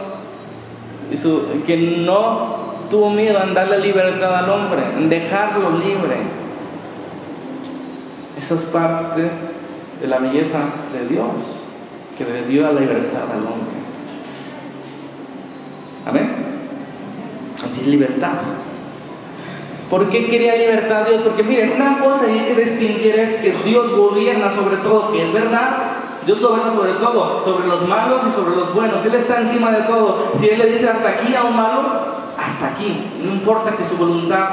[1.67, 2.60] que no
[2.91, 6.17] tuvo miedo en darle libertad al hombre, en dejarlo libre.
[8.37, 9.29] Esa es parte
[10.01, 10.59] de la belleza
[10.93, 11.31] de Dios,
[12.17, 13.81] que le dio la libertad al hombre.
[16.05, 16.29] Amén.
[17.75, 18.33] Tiene libertad.
[19.89, 21.21] ¿Por qué quería libertad Dios?
[21.21, 25.33] Porque miren, una cosa hay que distinguir es que Dios gobierna sobre todo, que es
[25.33, 25.77] verdad,
[26.25, 29.05] Dios gobierna sobre todo, sobre los malos y sobre los buenos.
[29.05, 30.31] Él está encima de todo.
[30.37, 33.11] Si Él le dice hasta aquí a un malo, hasta aquí.
[33.23, 34.49] No importa que su voluntad,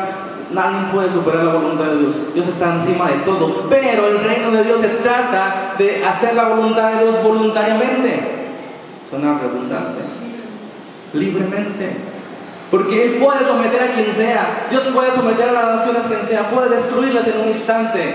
[0.52, 2.16] nadie puede superar la voluntad de Dios.
[2.34, 3.66] Dios está encima de todo.
[3.68, 8.20] Pero el reino de Dios se trata de hacer la voluntad de Dios voluntariamente.
[9.08, 10.00] Suena redundante.
[11.14, 11.96] Libremente.
[12.70, 14.66] Porque Él puede someter a quien sea.
[14.70, 16.50] Dios puede someter a las naciones quien sea.
[16.50, 18.14] Puede destruirlas en un instante.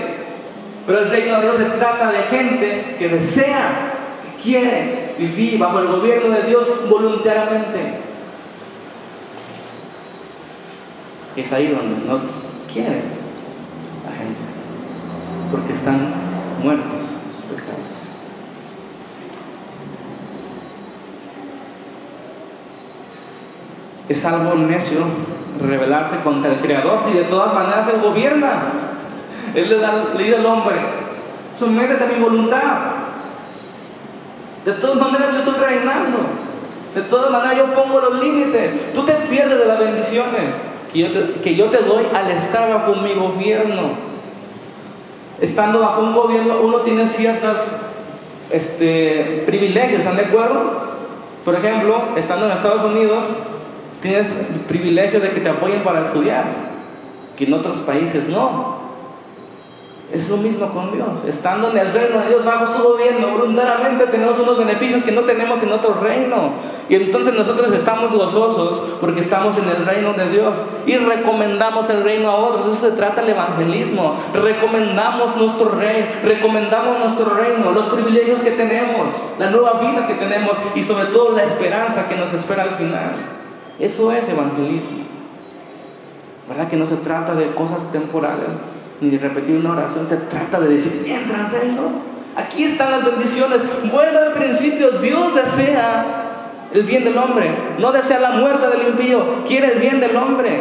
[0.86, 5.80] Pero el reino de Dios se trata de gente que desea, que quiere vivir bajo
[5.80, 8.13] el gobierno de Dios voluntariamente.
[11.36, 12.20] Es ahí donde no
[12.72, 13.02] quiere
[14.04, 14.40] la gente,
[15.50, 16.12] porque están
[16.62, 17.90] muertos en sus pecados.
[24.08, 25.00] Es algo necio
[25.60, 28.62] rebelarse contra el Creador si de todas maneras Él gobierna.
[29.56, 30.76] Él le, da, le dice al hombre,
[31.58, 32.62] sométete a mi voluntad.
[34.64, 36.18] De todas maneras yo estoy reinando.
[36.94, 38.94] De todas maneras yo pongo los límites.
[38.94, 43.82] Tú te pierdes de las bendiciones que yo te, doy al estar bajo mi gobierno.
[45.40, 47.58] Estando bajo un gobierno uno tiene ciertos
[48.50, 50.94] este, privilegios, ¿están de acuerdo?
[51.44, 53.24] Por ejemplo, estando en Estados Unidos,
[54.00, 56.44] tienes el privilegio de que te apoyen para estudiar,
[57.36, 58.73] que en otros países no.
[60.12, 61.08] Es lo mismo con Dios.
[61.26, 65.22] Estando en el reino de Dios bajo su gobierno, voluntariamente tenemos unos beneficios que no
[65.22, 66.52] tenemos en otro reino.
[66.88, 70.54] Y entonces nosotros estamos gozosos porque estamos en el reino de Dios
[70.86, 72.66] y recomendamos el reino a otros.
[72.66, 74.14] Eso se trata el evangelismo.
[74.34, 80.56] Recomendamos nuestro reino, recomendamos nuestro reino, los privilegios que tenemos, la nueva vida que tenemos
[80.74, 83.12] y sobre todo la esperanza que nos espera al final.
[83.80, 85.04] Eso es evangelismo.
[86.48, 88.73] ¿Verdad que no se trata de cosas temporales?
[89.00, 92.14] Ni repetir una oración, se trata de decir, entra reino.
[92.36, 93.60] Aquí están las bendiciones.
[93.92, 96.24] Bueno, al principio Dios desea
[96.72, 100.60] el bien del hombre, no desea la muerte del impío, quiere el bien del hombre,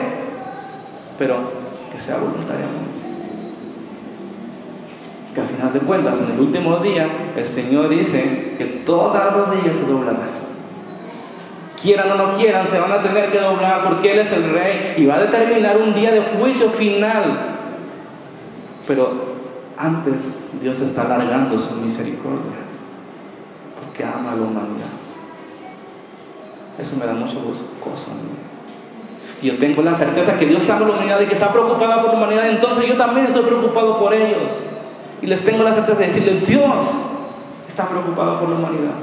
[1.17, 1.35] pero
[1.91, 2.93] que sea voluntariamente.
[5.33, 9.33] Que al final de cuentas, en el último día, el Señor dice que todas las
[9.33, 10.43] rodillas se doblarán.
[11.81, 14.93] Quieran o no quieran, se van a tener que doblar porque Él es el Rey
[14.97, 17.52] y va a determinar un día de juicio final
[18.87, 19.11] pero
[19.77, 20.15] antes
[20.61, 22.61] Dios está alargando su misericordia.
[23.83, 24.93] porque ama a la humanidad.
[26.79, 27.65] Eso me da mucho gozo
[29.43, 32.11] yo tengo la certeza que Dios ama a la humanidad y que está preocupada por
[32.11, 34.51] la humanidad, entonces yo también estoy preocupado por ellos.
[35.21, 36.73] Y les tengo la certeza de decirles, Dios
[37.67, 38.93] está preocupado por la humanidad.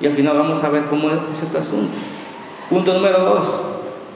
[0.00, 1.92] Y al final vamos a ver cómo es este asunto.
[2.68, 3.60] Punto número dos,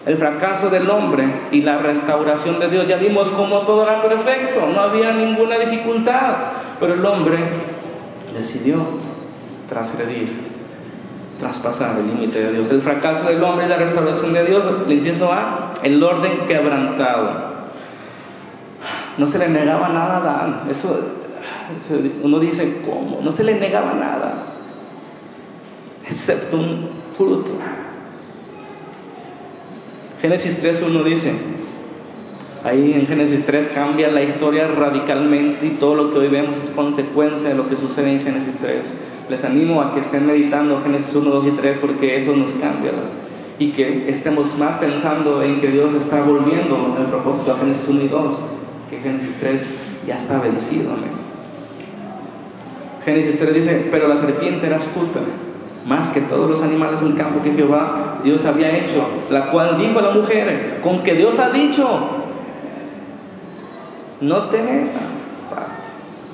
[0.05, 2.89] el fracaso del hombre y la restauración de Dios.
[2.89, 6.35] Ya vimos cómo todo era perfecto, no había ninguna dificultad,
[6.81, 7.39] pero el hombre
[8.37, 8.79] decidió
[9.69, 10.29] transgredir,
[11.39, 12.71] traspasar el límite de Dios.
[12.71, 17.53] El fracaso del hombre y la restauración de Dios, el inciso A, el orden quebrantado.
[19.19, 20.99] No se le negaba nada a Adán, eso
[22.23, 23.21] uno dice, ¿cómo?
[23.23, 24.35] No se le negaba nada,
[26.09, 27.53] excepto un fruto.
[30.23, 31.33] Génesis 3.1 dice,
[32.63, 36.71] ahí en Génesis 3 cambia la historia radicalmente y todo lo que hoy vemos es
[36.71, 38.83] consecuencia de lo que sucede en Génesis 3.
[39.29, 42.93] Les animo a que estén meditando Génesis 1, 2 y 3 porque eso nos cambia
[43.59, 48.03] y que estemos más pensando en que Dios está volviendo el propósito a Génesis 1
[48.03, 48.35] y 2,
[48.91, 49.67] que Génesis 3
[50.07, 50.91] ya está vencido.
[53.05, 55.19] Génesis 3 dice, pero la serpiente era astuta
[55.87, 59.99] más que todos los animales del campo que Jehová Dios había hecho, la cual dijo
[59.99, 61.87] a la mujer, con que Dios ha dicho,
[64.21, 65.23] no tenés esa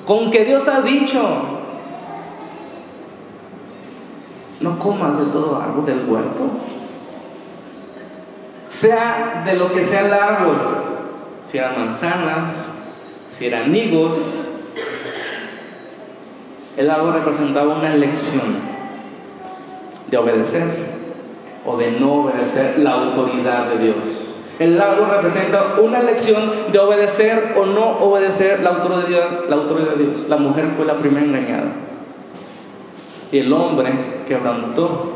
[0.09, 1.21] con que Dios ha dicho,
[4.59, 6.49] no comas de todo árbol del huerto,
[8.69, 10.57] sea de lo que sea el árbol,
[11.51, 12.55] si eran manzanas,
[13.37, 14.17] si eran higos,
[16.75, 18.78] el árbol representaba una elección
[20.09, 20.63] de obedecer
[21.65, 23.95] o de no obedecer la autoridad de Dios.
[24.59, 30.03] El árbol representa una elección de obedecer o no obedecer la autoridad, la autoridad de
[30.05, 30.25] Dios.
[30.27, 31.71] La mujer fue la primera engañada.
[33.31, 33.93] Y el hombre
[34.27, 35.13] quebrantó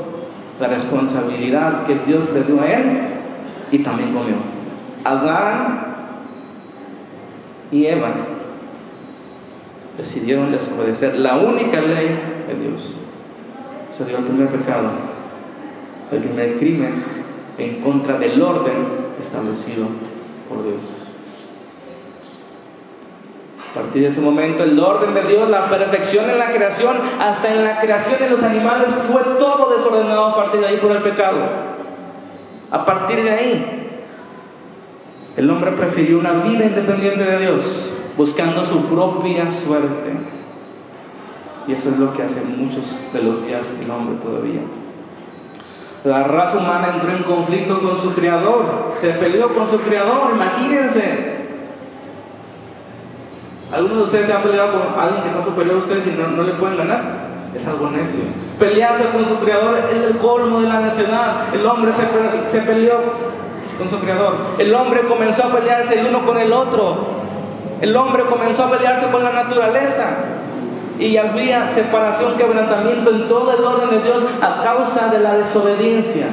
[0.62, 3.00] la responsabilidad que Dios le dio a él
[3.72, 4.36] y también comió.
[5.04, 5.96] Adán
[7.72, 8.12] y Eva
[9.98, 12.96] decidieron desobedecer la única ley de Dios
[13.94, 14.90] se dio el primer pecado,
[16.12, 17.04] el primer crimen
[17.58, 18.88] en contra del orden
[19.22, 19.86] establecido
[20.50, 20.82] por Dios.
[23.70, 27.52] A partir de ese momento, el orden de Dios, la perfección en la creación, hasta
[27.52, 31.02] en la creación de los animales, fue todo desordenado a partir de ahí por el
[31.02, 31.40] pecado.
[32.70, 33.90] A partir de ahí,
[35.38, 40.12] el hombre prefirió una vida independiente de Dios, buscando su propia suerte.
[41.68, 44.62] Y eso es lo que hace muchos de los días el hombre todavía.
[46.04, 48.66] La raza humana entró en conflicto con su creador,
[48.98, 51.44] se peleó con su creador, imagínense.
[53.72, 56.44] ¿Algunos de ustedes se han peleado con alguien que está superior a ustedes y no,
[56.44, 57.02] le pueden ganar?
[57.56, 58.20] Es algo necio.
[58.60, 61.54] Pelearse con su creador es el colmo de la necedad.
[61.54, 62.04] El hombre se,
[62.50, 62.96] se peleó
[63.78, 64.36] con su creador.
[64.58, 66.98] El hombre comenzó a pelearse el uno con el otro.
[67.80, 70.18] El hombre comenzó a pelearse con la naturaleza
[71.00, 76.28] y había separación, quebrantamiento en todo el orden de Dios a causa de la desobediencia,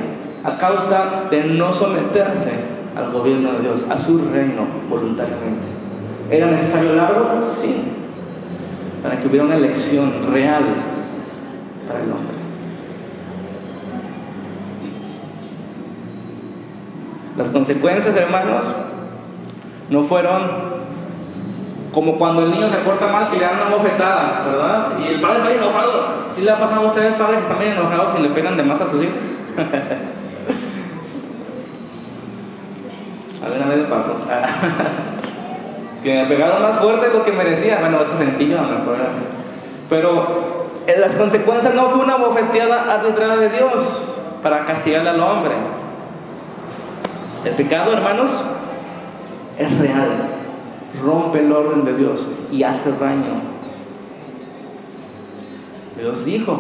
[0.45, 2.53] a causa de no someterse
[2.97, 5.67] al gobierno de Dios, a su reino voluntariamente.
[6.31, 7.45] ¿Era necesario árbol?
[7.57, 7.75] Sí,
[9.03, 10.65] para que hubiera una elección real
[11.89, 12.41] para el hombre.
[17.37, 18.75] Las consecuencias, hermanos,
[19.89, 20.80] no fueron
[21.93, 24.89] como cuando el niño se porta mal que le dan una bofetada, ¿verdad?
[25.01, 26.31] Y el padre está enojado.
[26.35, 28.63] ¿Sí le ha pasado a ustedes, padres, que están bien enojados y le pegan de
[28.63, 29.17] más a sus hijos?
[33.45, 34.15] a ver, a ver, pasó.
[36.05, 37.79] que me pegaron más fuerte de lo que merecía.
[37.81, 38.79] Bueno, eso sentí yo a lo.
[39.89, 44.05] Pero eh, las consecuencias no fue una bofeteada arbitraria de Dios
[44.45, 45.57] para castigar al hombre.
[47.45, 48.31] El pecado, hermanos,
[49.59, 50.40] es real
[51.03, 53.41] rompe el orden de Dios y hace daño.
[55.99, 56.59] Dios dijo,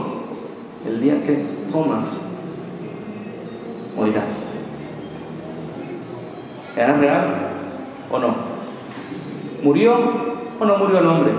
[0.86, 2.08] el día que comas,
[3.96, 4.50] oirás.
[6.76, 7.24] ¿Era real
[8.10, 8.34] o no?
[9.62, 9.94] ¿Murió
[10.58, 11.32] o no murió el hombre?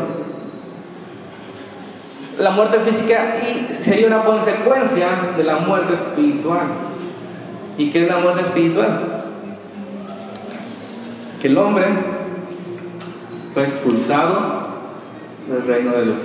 [2.37, 3.35] La muerte física
[3.83, 6.67] sería una consecuencia de la muerte espiritual.
[7.77, 9.23] ¿Y qué es la muerte espiritual?
[11.41, 11.85] Que el hombre
[13.53, 14.71] fue expulsado
[15.49, 16.23] del reino de Dios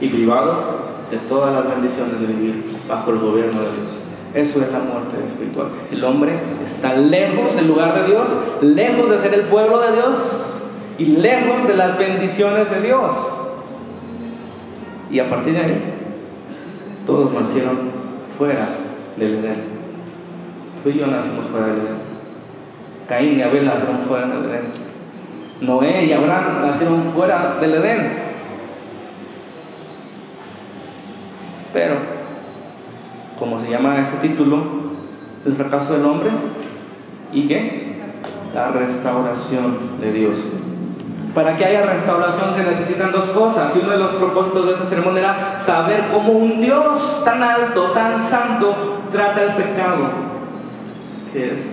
[0.00, 4.06] y privado de todas las bendiciones de vivir bajo el gobierno de Dios.
[4.34, 5.68] Eso es la muerte espiritual.
[5.90, 6.32] El hombre
[6.64, 8.28] está lejos del lugar de Dios,
[8.60, 10.46] lejos de ser el pueblo de Dios
[10.98, 13.12] y lejos de las bendiciones de Dios.
[15.10, 15.82] Y a partir de ahí
[17.06, 17.78] Todos nacieron
[18.36, 18.68] fuera
[19.16, 19.62] del Edén.
[20.82, 22.06] Tú y yo nacimos fuera del Edén.
[23.08, 24.64] Caín y Abel nacieron fuera del Edén.
[25.60, 28.26] Noé y Abraham nacieron fuera del Edén.
[31.72, 31.96] Pero,
[33.38, 34.62] como se llama ese título,
[35.44, 36.30] el fracaso del hombre
[37.32, 37.96] y qué?
[38.54, 40.42] La restauración de Dios.
[41.34, 43.76] Para que haya restauración se necesitan dos cosas.
[43.76, 47.92] Y uno de los propósitos de esta ceremonia era saber cómo un Dios tan alto,
[47.92, 48.74] tan santo,
[49.12, 50.08] trata el pecado.
[51.32, 51.66] Que es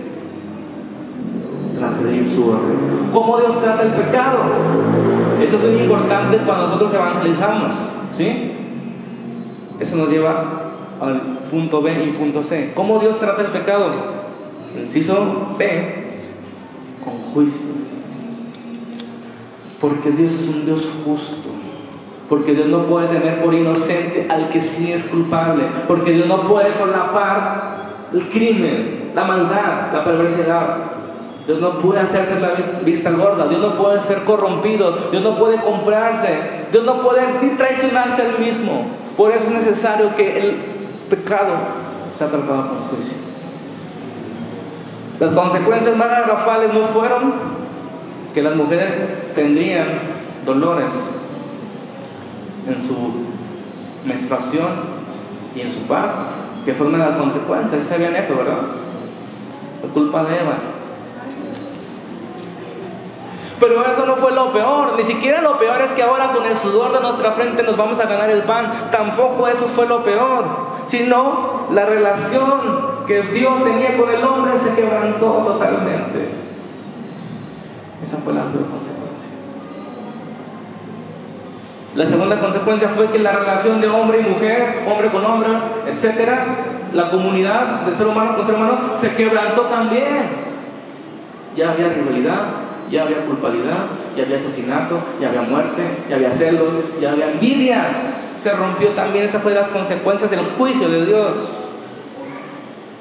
[1.94, 3.10] transgredir su orden.
[3.12, 4.38] ¿Cómo Dios trata el pecado?
[5.42, 7.74] Eso es muy importante cuando nosotros evangelizamos.
[8.10, 8.52] ¿Sí?
[9.80, 11.20] Eso nos lleva al
[11.50, 12.72] punto B y punto C.
[12.74, 13.90] ¿Cómo Dios trata el pecado?
[14.80, 16.18] Inciso B,
[17.04, 17.66] con juicio.
[19.80, 21.48] Porque Dios es un Dios justo.
[22.28, 25.66] Porque Dios no puede tener por inocente al que sí es culpable.
[25.86, 30.93] Porque Dios no puede solapar el crimen, la maldad, la perversidad.
[31.46, 33.46] Dios no puede hacerse la vista gorda.
[33.48, 34.96] Dios no puede ser corrompido.
[35.10, 36.38] Dios no puede comprarse.
[36.72, 38.86] Dios no puede ni traicionarse al mismo.
[39.16, 40.56] Por eso es necesario que el
[41.10, 41.54] pecado
[42.18, 43.16] sea tratado con juicio.
[45.20, 47.34] Las consecuencias más garrafales no fueron
[48.32, 48.90] que las mujeres
[49.34, 49.86] tendrían
[50.44, 50.92] dolores
[52.66, 52.96] en su
[54.04, 54.68] menstruación
[55.54, 56.22] y en su parto,
[56.64, 57.86] que fue una de las consecuencias.
[57.86, 58.58] ¿Sabían eso, verdad?
[59.82, 60.54] Por culpa de Eva.
[63.64, 66.54] Pero eso no fue lo peor, ni siquiera lo peor es que ahora con el
[66.54, 70.44] sudor de nuestra frente nos vamos a ganar el pan, tampoco eso fue lo peor,
[70.86, 72.50] sino la relación
[73.06, 76.28] que Dios tenía con el hombre se quebrantó totalmente.
[78.02, 79.30] Esa fue la peor consecuencia.
[81.94, 85.48] La segunda consecuencia fue que la relación de hombre y mujer, hombre con hombre,
[85.86, 86.44] etcétera,
[86.92, 90.44] la comunidad de ser humano con ser humano se quebrantó también.
[91.56, 96.72] Ya había rivalidad, ya había culpabilidad, ya había asesinato, ya había muerte, ya había celos,
[97.00, 97.94] ya había envidias.
[98.42, 101.66] Se rompió también, esa fue de las consecuencias del juicio de Dios.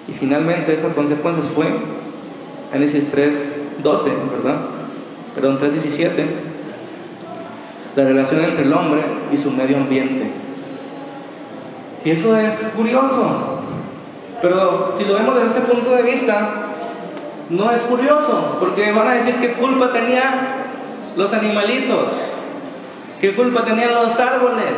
[0.07, 1.67] Y finalmente esas consecuencias fue
[2.71, 3.35] Génesis 3,
[3.83, 4.09] 12,
[4.43, 4.61] ¿verdad?
[5.35, 6.25] Perdón, 3, 17.
[7.95, 10.31] La relación entre el hombre y su medio ambiente.
[12.05, 13.59] Y eso es curioso.
[14.41, 16.62] Pero si lo vemos desde ese punto de vista,
[17.53, 20.63] no es curioso, porque van a decir qué culpa tenían
[21.15, 22.11] los animalitos,
[23.21, 24.73] qué culpa tenían los árboles,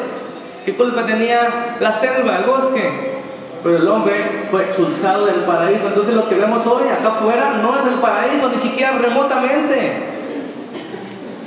[0.66, 3.16] qué culpa tenía la selva, el bosque.
[3.64, 5.88] Pero el hombre fue expulsado del paraíso.
[5.88, 9.94] Entonces lo que vemos hoy acá afuera no es el paraíso, ni siquiera remotamente.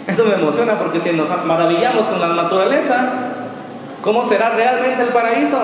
[0.07, 3.13] Eso me emociona porque si nos maravillamos con la naturaleza,
[4.03, 5.61] ¿cómo será realmente el paraíso?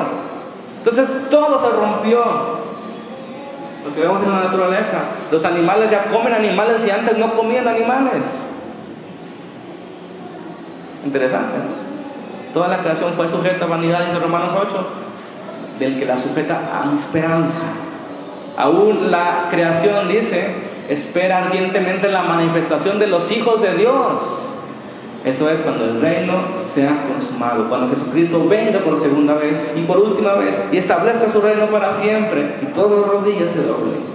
[0.78, 2.63] Entonces todo se rompió.
[3.84, 4.98] Lo que vemos en la naturaleza.
[5.30, 8.22] Los animales ya comen animales y antes no comían animales.
[11.04, 11.58] Interesante.
[12.54, 14.86] Toda la creación fue sujeta a vanidad, dice Romanos 8,
[15.78, 17.64] del que la sujeta a esperanza.
[18.56, 20.54] Aún la creación dice,
[20.88, 24.20] espera ardientemente la manifestación de los hijos de Dios.
[25.24, 26.34] Eso es cuando el reino
[26.70, 31.40] sea consumado, cuando Jesucristo venga por segunda vez y por última vez y establezca su
[31.40, 34.14] reino para siempre y todos los rodillas se doblen.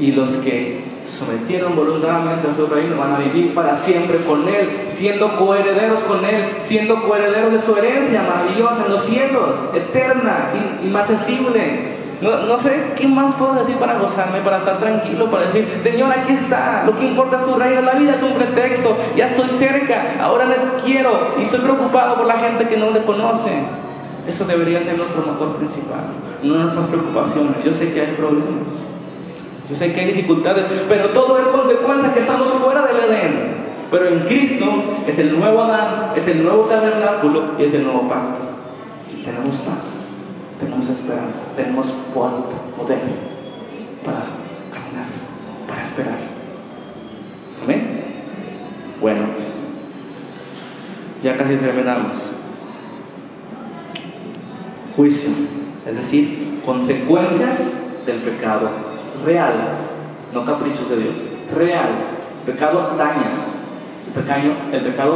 [0.00, 4.88] Y los que sometieron voluntariamente a su reino van a vivir para siempre con Él,
[4.90, 10.50] siendo coherederos con Él, siendo coherederos de su herencia maravillosa en los cielos, eterna,
[10.82, 12.04] inaccesible.
[12.20, 16.12] No, no, sé qué más puedo decir para gozarme, para estar tranquilo, para decir, Señor,
[16.12, 19.48] aquí está, lo que importa es tu reino, la vida es un pretexto, ya estoy
[19.48, 23.50] cerca, ahora le quiero y estoy preocupado por la gente que no le conoce.
[24.28, 26.04] Eso debería ser nuestro motor principal,
[26.42, 27.62] no nuestras preocupaciones.
[27.62, 28.72] Yo sé que hay problemas,
[29.68, 33.54] yo sé que hay dificultades, pero todo es consecuencia que estamos fuera del Edén.
[33.90, 34.66] Pero en Cristo
[35.06, 38.40] es el nuevo Adán, es el nuevo tabernáculo y es el nuevo pacto.
[39.12, 40.04] Y tenemos paz
[40.64, 43.00] tenemos esperanza, tenemos poder
[44.04, 44.24] para
[44.72, 45.06] caminar,
[45.68, 46.18] para esperar.
[47.62, 48.04] Amén.
[49.00, 49.22] Bueno,
[51.22, 52.18] ya casi terminamos.
[54.96, 55.30] Juicio,
[55.86, 57.72] es decir, consecuencias
[58.06, 58.70] del pecado
[59.24, 59.52] real,
[60.32, 61.14] no caprichos de Dios,
[61.54, 61.88] real.
[62.46, 63.30] Pecado daña,
[64.72, 65.14] el pecado,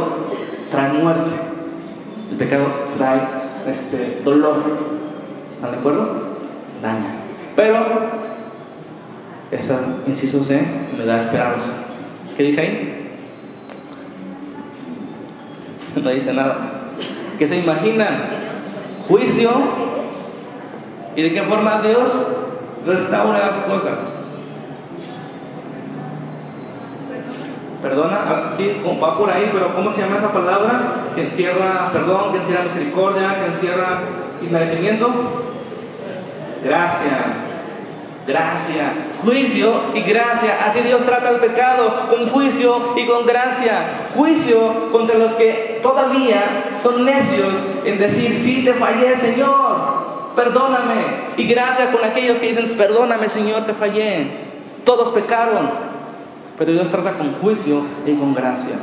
[0.71, 1.29] trae muerte,
[2.31, 2.65] el pecado
[2.97, 3.21] trae
[3.67, 4.55] este, dolor,
[5.53, 6.09] ¿Están de acuerdo?
[6.81, 7.15] Daña.
[7.55, 7.77] Pero,
[9.51, 10.61] esa inciso C
[10.97, 11.73] me da esperanza.
[12.35, 12.95] ¿Qué dice ahí?
[16.01, 16.55] No dice nada.
[17.37, 18.39] ¿Qué se imaginan?
[19.09, 19.49] juicio.
[21.15, 22.27] ¿Y de qué forma Dios
[22.85, 23.97] restaura las cosas?
[27.81, 30.81] Perdona, ah, sí, va por ahí, pero ¿cómo se llama esa palabra?
[31.15, 33.99] Que encierra perdón, que encierra misericordia, que encierra
[34.45, 35.09] agradecimiento.
[36.61, 37.33] Gracia,
[38.27, 40.57] gracia, juicio y gracia.
[40.65, 44.09] Así Dios trata el pecado, con juicio y con gracia.
[44.15, 47.53] Juicio contra los que todavía son necios
[47.85, 49.98] en decir, sí, te fallé, Señor,
[50.39, 50.95] perdóname.
[51.37, 54.27] Y gracia con aquellos que dicen, perdóname, Señor, te fallé.
[54.85, 55.69] Todos pecaron,
[56.57, 58.75] pero Dios trata con juicio y con gracia.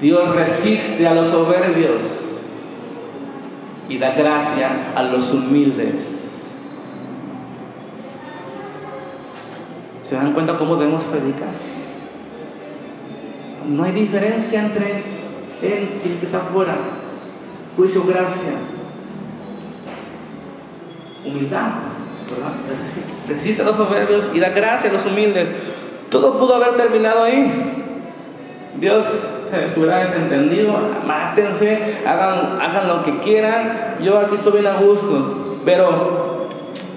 [0.00, 2.02] Dios resiste a los soberbios
[3.88, 6.32] y da gracia a los humildes.
[10.08, 11.48] ¿Se dan cuenta cómo debemos predicar?
[13.68, 14.96] No hay diferencia entre
[15.62, 16.76] él y el que está afuera.
[17.76, 18.52] Juicio, gracia,
[21.24, 21.70] humildad.
[23.28, 25.48] Resiste a los soberbios y da gracia a los humildes.
[26.10, 27.50] Todo pudo haber terminado ahí.
[28.78, 29.04] Dios
[29.50, 30.72] se hubiera desentendido,
[31.06, 35.60] mátense, hagan, hagan lo que quieran, yo aquí estoy bien a gusto.
[35.64, 36.48] Pero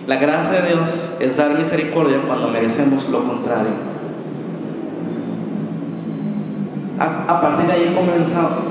[0.07, 3.97] la gracia de Dios es dar misericordia cuando merecemos lo contrario.
[6.99, 7.95] A, partir de ahí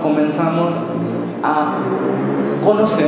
[0.02, 0.72] comenzamos
[1.47, 1.78] a
[2.64, 3.07] conocer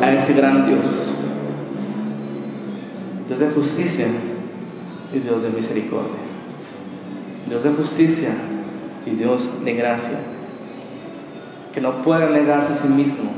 [0.00, 1.08] a ese gran Dios.
[3.26, 4.06] Dios de justicia
[5.12, 6.20] y Dios de misericordia.
[7.48, 8.30] Dios de justicia
[9.06, 10.18] y Dios de gracia.
[11.74, 13.30] Que no puede negarse a sí mismo.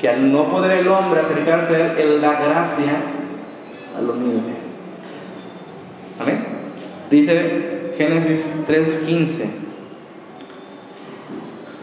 [0.00, 2.96] Que al no poder el hombre acercarse a Él, Él da gracia
[3.96, 4.52] a lo humilde.
[6.20, 6.44] Amén.
[7.10, 9.61] Dice Génesis 3:15.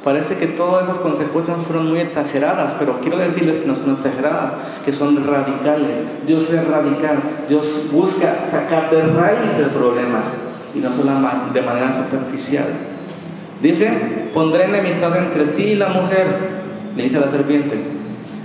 [0.03, 4.53] Parece que todas esas consecuencias fueron muy exageradas, pero quiero decirles que no son exageradas,
[4.85, 6.05] que son radicales.
[6.25, 7.17] Dios es radical,
[7.49, 10.23] Dios busca sacar de raíz el problema
[10.73, 11.11] y no solo
[11.53, 12.67] de manera superficial.
[13.61, 13.91] Dice,
[14.33, 16.27] pondré enemistad entre ti y la mujer,
[16.95, 17.75] le dice la serpiente,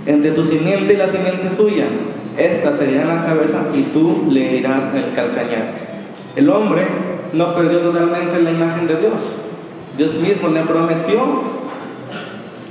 [0.05, 1.85] entre tu simiente y la simiente suya,
[2.37, 5.67] esta te irá en la cabeza y tú le irás en el calcañar.
[6.35, 6.85] El hombre
[7.31, 9.13] no perdió totalmente la imagen de Dios,
[9.97, 11.21] Dios mismo le prometió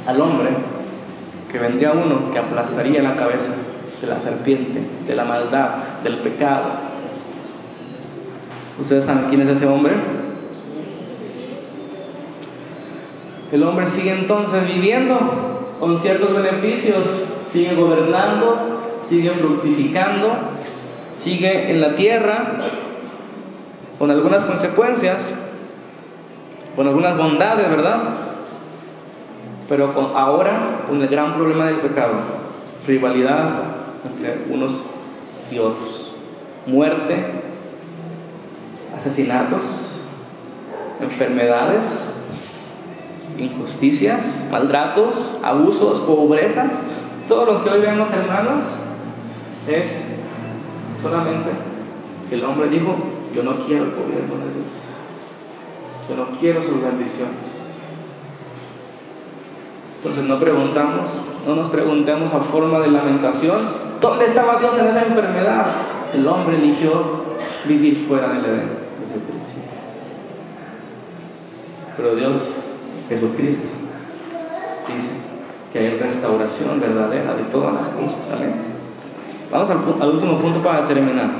[0.07, 0.51] al hombre
[1.51, 3.55] que vendría uno que aplastaría la cabeza
[4.01, 5.71] de la serpiente, de la maldad,
[6.03, 6.65] del pecado.
[8.79, 9.95] ¿Ustedes saben quién es ese hombre?
[13.53, 17.07] El hombre sigue entonces viviendo con ciertos beneficios,
[17.53, 20.33] sigue gobernando, sigue fructificando,
[21.19, 22.57] sigue en la tierra
[23.99, 25.23] con algunas consecuencias,
[26.77, 28.03] con algunas bondades, ¿verdad?
[29.69, 32.15] Pero con, ahora con el gran problema del pecado,
[32.87, 33.51] rivalidad
[34.05, 34.83] entre unos
[35.51, 36.13] y otros,
[36.67, 37.25] muerte,
[38.97, 39.63] asesinatos,
[41.01, 42.15] enfermedades,
[43.39, 46.73] injusticias, maltratos, abusos, pobrezas,
[47.29, 48.63] todo lo que hoy vemos hermanos
[49.67, 50.05] es
[51.03, 51.51] solamente
[52.29, 52.95] que el hombre dijo,
[53.35, 54.84] yo no quiero el gobierno de Dios.
[56.09, 57.55] Yo no quiero sus bendiciones.
[59.97, 61.07] Entonces no preguntamos,
[61.47, 63.59] no nos preguntemos a forma de lamentación,
[64.03, 65.67] ¿dónde estaba Dios en esa enfermedad?
[66.13, 67.25] El hombre eligió
[67.67, 68.69] vivir fuera del Edén
[69.01, 69.71] desde el principio.
[71.97, 72.33] Pero Dios,
[73.09, 73.69] Jesucristo,
[74.95, 75.15] dice
[75.73, 78.31] que hay restauración verdadera de todas las cosas.
[78.31, 78.53] Amén.
[79.51, 81.31] Vamos al, al último punto para terminar.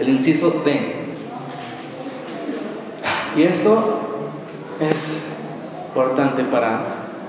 [0.00, 1.03] El inciso D.
[3.36, 4.00] Y esto
[4.80, 5.22] es
[5.88, 6.80] importante para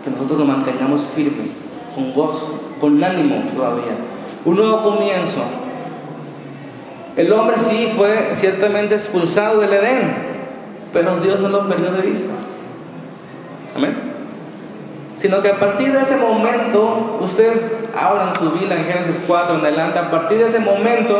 [0.03, 3.93] que nosotros lo mantengamos firmes, con gozo, con ánimo todavía.
[4.43, 5.41] Un nuevo comienzo.
[7.15, 10.15] El hombre sí fue ciertamente expulsado del Edén,
[10.93, 12.33] pero Dios no lo perdió de vista.
[13.75, 14.13] Amén.
[15.19, 17.53] Sino que a partir de ese momento, usted
[17.97, 21.17] ahora en su vida en Génesis 4 en adelante, a partir de ese momento,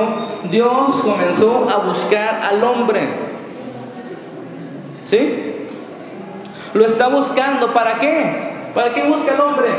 [0.52, 3.08] Dios comenzó a buscar al hombre.
[5.06, 5.18] ¿Sí?
[6.74, 7.74] Lo está buscando.
[7.74, 8.72] ¿Para qué?
[8.74, 9.70] ¿Para qué busca el hombre?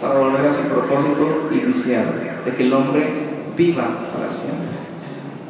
[0.00, 2.04] Para volver a su propósito inicial,
[2.44, 3.08] de que el hombre
[3.56, 4.76] viva para siempre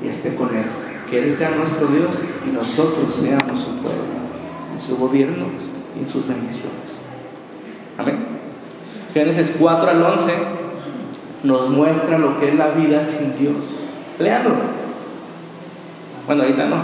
[0.05, 0.65] y esté con él.
[1.11, 4.03] Que Él sea nuestro Dios y nosotros seamos su pueblo,
[4.73, 5.47] en su gobierno
[5.97, 7.01] y en sus bendiciones.
[7.99, 8.19] Amén.
[9.15, 10.33] Génesis 4 al 11
[11.45, 13.76] nos muestra lo que es la vida sin Dios.
[14.19, 14.51] Leanlo.
[16.27, 16.77] Bueno, ahorita no,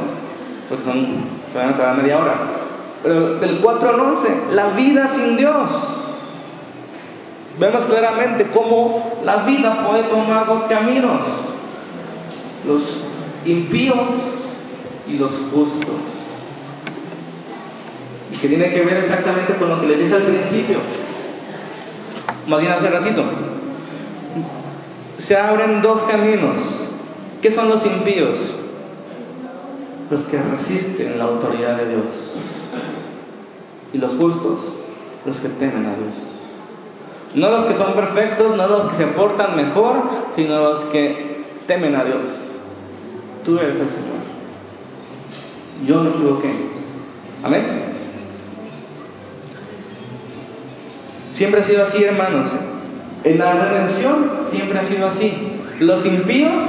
[0.68, 1.06] porque son,
[1.52, 2.34] todavía media hora.
[3.02, 5.70] Pero del 4 al 11, la vida sin Dios.
[7.58, 11.20] Vemos claramente cómo la vida puede tomar dos caminos,
[12.66, 13.00] los
[13.44, 14.08] impíos
[15.08, 15.96] y los justos.
[18.32, 20.78] Y que tiene que ver exactamente con lo que le dije al principio,
[22.46, 23.24] más bien hace ratito.
[25.18, 26.60] Se abren dos caminos.
[27.42, 28.38] ¿Qué son los impíos?
[30.10, 32.36] Los que resisten la autoridad de Dios.
[33.92, 34.60] Y los justos,
[35.26, 36.14] los que temen a Dios.
[37.34, 40.04] No los que son perfectos, no los que se portan mejor,
[40.36, 42.20] sino los que temen a Dios.
[43.44, 44.22] Tú eres el Señor.
[45.86, 46.54] Yo me equivoqué.
[47.42, 47.64] Amén.
[51.30, 52.52] Siempre ha sido así, hermanos.
[53.24, 55.32] En la redención siempre ha sido así.
[55.80, 56.64] Los impíos,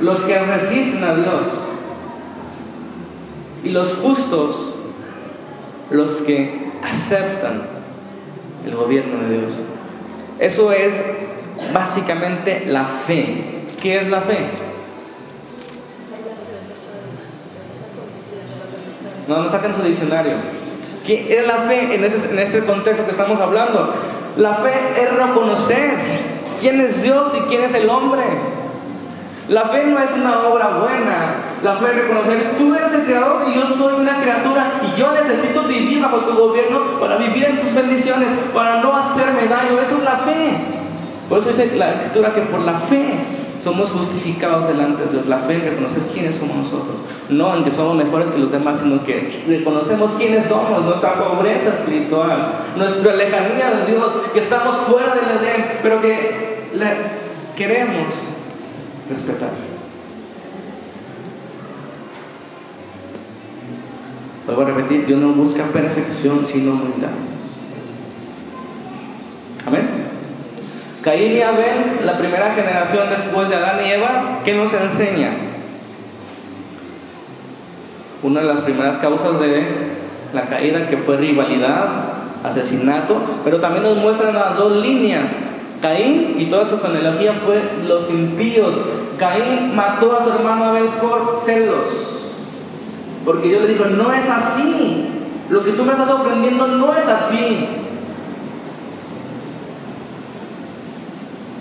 [0.00, 1.46] los que resisten a Dios.
[3.62, 4.74] Y los justos,
[5.90, 7.62] los que aceptan
[8.64, 9.52] el gobierno de Dios.
[10.38, 10.94] Eso es
[11.74, 13.64] básicamente la fe.
[13.82, 14.38] ¿Qué es la fe?
[19.28, 20.34] No, no saquen su diccionario.
[21.06, 23.94] ¿Qué es la fe en, en este contexto que estamos hablando?
[24.38, 24.72] La fe
[25.02, 25.94] es reconocer
[26.60, 28.22] quién es Dios y quién es el hombre.
[29.48, 31.34] La fe no es una obra buena.
[31.62, 35.12] La fe es reconocer, tú eres el creador y yo soy una criatura y yo
[35.12, 39.80] necesito vivir bajo tu gobierno para vivir en tus bendiciones, para no hacerme daño.
[39.80, 40.56] Esa es la fe.
[41.28, 43.14] Por eso dice la escritura que por la fe
[43.62, 45.26] somos justificados delante de Dios.
[45.26, 46.96] La fe es reconocer quiénes somos nosotros.
[47.28, 51.74] No en que somos mejores que los demás, sino que reconocemos quiénes somos, nuestra pobreza
[51.74, 56.86] espiritual, nuestra lejanía de Dios, que estamos fuera del Edén, pero que le
[57.56, 58.06] queremos
[59.10, 59.50] respetar.
[64.46, 67.10] Vuelvo a repetir, Dios no busca perfección, sino humildad.
[69.66, 69.88] Amén.
[71.02, 75.30] Caín y Abel, la primera generación después de Adán y Eva, ¿qué nos enseña?
[78.22, 79.64] Una de las primeras causas de
[80.34, 81.88] la caída que fue rivalidad,
[82.44, 85.30] asesinato, pero también nos muestran las dos líneas.
[85.80, 88.74] Caín y toda su genealogía fue los impíos.
[89.18, 91.86] Caín mató a su hermano Abel por celos.
[93.24, 95.06] Porque yo le digo, no es así.
[95.48, 97.66] Lo que tú me estás ofendiendo no es así.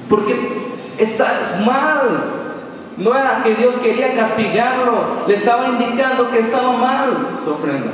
[0.09, 0.35] Porque
[0.97, 2.35] estás mal.
[2.97, 7.11] No era que Dios quería castigarlo, le estaba indicando que estaba mal
[7.45, 7.91] su ofrenda.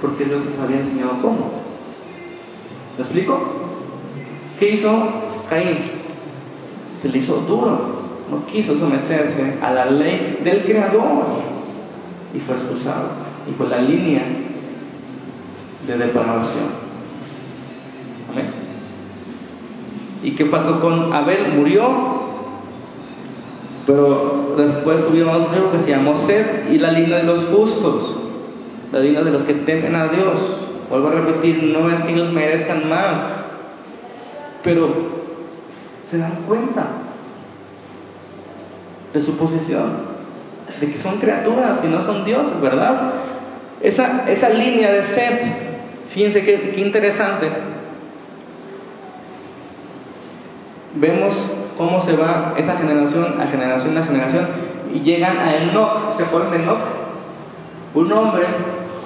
[0.00, 1.52] Porque Dios les había enseñado cómo.
[2.96, 3.77] ¿Me explico?
[4.58, 5.08] ¿Qué hizo
[5.48, 5.78] Caín?
[7.00, 7.98] Se le hizo duro.
[8.30, 11.24] No quiso someterse a la ley del Creador.
[12.34, 13.08] Y fue expulsado.
[13.48, 14.22] Y fue la línea
[15.86, 16.88] de depravación.
[18.30, 18.46] Amén.
[20.22, 21.52] ¿Y qué pasó con Abel?
[21.56, 21.88] Murió,
[23.86, 28.16] pero después tuvieron otro libro que se llamó Sed y la línea de los justos,
[28.92, 30.66] la línea de los que temen a Dios.
[30.90, 33.20] Vuelvo a repetir, no es que ellos merezcan más,
[34.62, 34.88] pero
[36.10, 36.86] se dan cuenta
[39.12, 39.92] de su posición,
[40.80, 43.12] de que son criaturas y no son dioses, ¿verdad?
[43.80, 45.38] Esa, esa línea de sed,
[46.12, 47.48] fíjense qué, qué interesante
[50.94, 51.34] vemos
[51.76, 54.46] cómo se va esa generación a generación a generación
[54.92, 56.16] y llegan a Enoch.
[56.16, 56.78] ¿Se acuerdan de Enoch?
[57.94, 58.46] Un hombre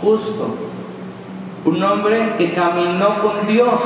[0.00, 0.55] justo,
[1.64, 3.80] un hombre que caminó con Dios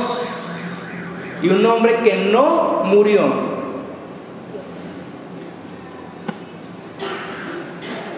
[1.41, 3.21] y un hombre que no murió.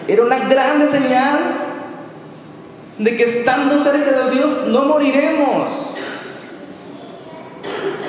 [0.08, 1.38] Era una grande señal
[2.98, 5.70] de que estando cerca de Dios no moriremos.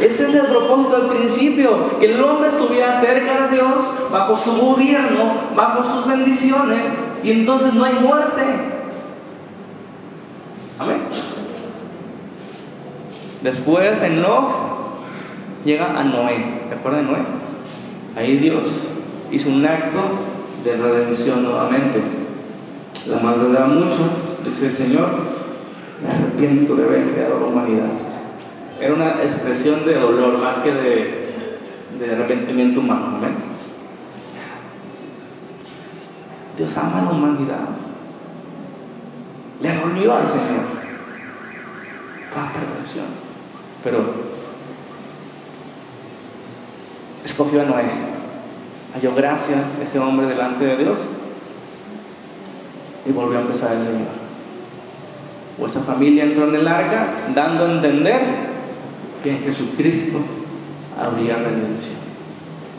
[0.01, 4.57] Ese es el propósito del principio, que el hombre estuviera cerca de Dios, bajo su
[4.57, 6.91] gobierno, bajo sus bendiciones,
[7.23, 8.41] y entonces no hay muerte.
[10.79, 11.01] Amén.
[13.43, 14.70] Después Enoch
[15.63, 16.37] llega a Noé.
[16.67, 17.21] ¿Se acuerdan de Noé?
[18.15, 18.63] Ahí Dios
[19.31, 19.99] hizo un acto
[20.63, 22.01] de redención nuevamente.
[23.07, 25.09] La da mucho, dice el Señor,
[26.03, 28.11] me arrepiento de haber creado la humanidad
[28.81, 33.19] era una expresión de dolor más que de, arrepentimiento humano.
[36.57, 37.69] Dios ama a la humanidad.
[39.61, 40.65] Le volvió al Señor.
[42.33, 43.05] Toda perversión.
[43.83, 43.99] Pero
[47.23, 47.85] escogió a Noé.
[48.93, 50.97] Halló gracia ese hombre delante de Dios
[53.05, 54.21] y volvió a empezar el Señor.
[55.67, 58.19] Esa familia entró en el arca dando a entender
[59.23, 60.19] que en Jesucristo
[60.99, 62.01] habría redención.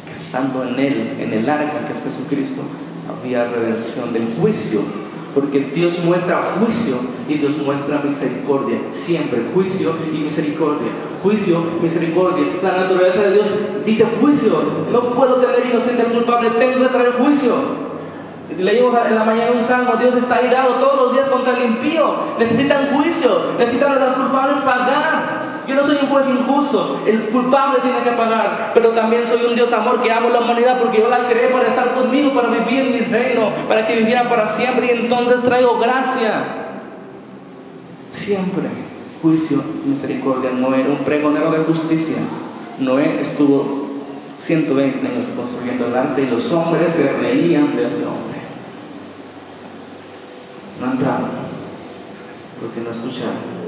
[0.07, 2.63] Que estando en Él, en el arca que es Jesucristo,
[3.09, 4.83] había redención del juicio.
[5.35, 6.97] Porque Dios muestra juicio
[7.29, 8.79] y Dios muestra misericordia.
[8.93, 10.93] Siempre juicio y misericordia.
[11.23, 12.47] Juicio, misericordia.
[12.63, 13.47] La naturaleza de Dios
[13.87, 14.53] dice juicio.
[14.93, 17.53] No puedo tener inocente al culpable, tengo que traer juicio.
[18.59, 22.15] Leímos en la mañana un salmo, Dios está irado todos los días contra el impío.
[22.39, 25.32] Necesitan juicio, necesitan a los culpables pagar.
[25.67, 29.55] Yo no soy un juez injusto, el culpable tiene que pagar, pero también soy un
[29.55, 32.81] Dios amor que amo la humanidad porque yo la creé para estar conmigo, para vivir
[32.81, 36.45] en mi reino, para que viviera para siempre y entonces traigo gracia.
[38.11, 38.65] Siempre
[39.23, 40.51] juicio, misericordia.
[40.51, 42.17] Noé un pregonero de justicia.
[42.81, 43.89] Noé estuvo
[44.41, 48.33] 120 años construyendo el arte y los hombres se reían de ese hombre
[50.83, 51.31] no entraron,
[52.61, 53.62] porque no escucharon,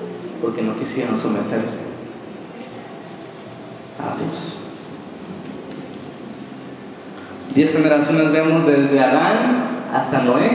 [0.45, 1.78] porque no quisieron someterse
[3.99, 4.57] a Dios.
[7.55, 9.64] Diez generaciones vemos desde Adán
[9.95, 10.51] hasta Noé,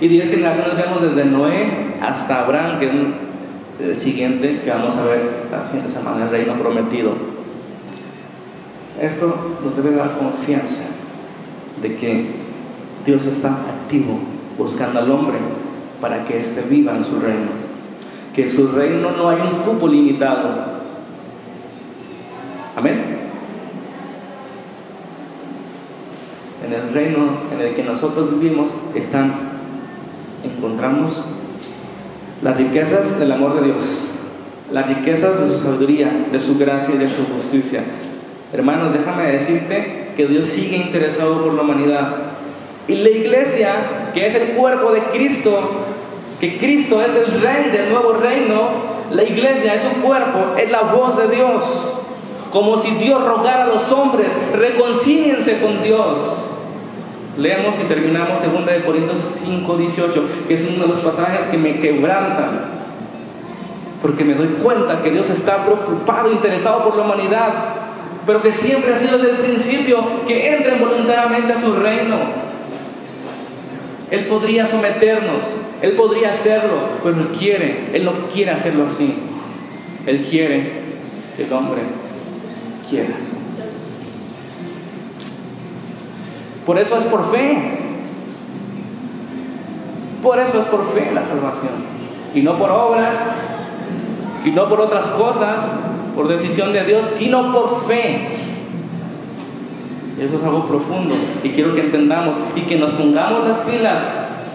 [0.00, 2.94] y diez generaciones vemos desde Noé hasta Abraham, que es
[3.80, 7.12] el siguiente que vamos a ver la siguiente semana, el reino prometido.
[9.00, 10.86] Esto nos debe dar confianza
[11.80, 12.26] de que
[13.06, 14.18] Dios está activo
[14.58, 15.38] buscando al hombre
[16.00, 17.69] para que éste viva en su reino.
[18.34, 20.80] Que en su reino no hay un cupo limitado.
[22.76, 23.20] Amén.
[26.66, 28.70] En el reino en el que nosotros vivimos
[30.44, 31.24] encontramos
[32.42, 33.84] las riquezas del amor de Dios,
[34.72, 37.82] las riquezas de su sabiduría, de su gracia y de su justicia.
[38.52, 42.16] Hermanos, déjame decirte que Dios sigue interesado por la humanidad.
[42.88, 45.86] Y la iglesia, que es el cuerpo de Cristo,
[46.40, 48.70] que Cristo es el rey del nuevo reino,
[49.12, 51.62] la iglesia es su cuerpo, es la voz de Dios.
[52.50, 56.18] Como si Dios rogara a los hombres, reconcíliense con Dios.
[57.36, 61.58] Leemos y terminamos 2 de Corintios 5, 18, que es uno de los pasajes que
[61.58, 62.80] me quebrantan.
[64.02, 67.52] Porque me doy cuenta que Dios está preocupado, interesado por la humanidad,
[68.26, 72.16] pero que siempre ha sido desde el principio que entren voluntariamente a su reino.
[74.10, 75.42] Él podría someternos,
[75.82, 79.14] Él podría hacerlo, pero Él quiere, Él no quiere hacerlo así.
[80.06, 80.70] Él quiere
[81.36, 81.80] que el hombre
[82.88, 83.14] quiera.
[86.66, 87.78] Por eso es por fe.
[90.22, 92.00] Por eso es por fe la salvación.
[92.34, 93.16] Y no por obras,
[94.44, 95.64] y no por otras cosas,
[96.14, 98.28] por decisión de Dios, sino por fe.
[100.18, 104.02] Eso es algo profundo y quiero que entendamos y que nos pongamos las pilas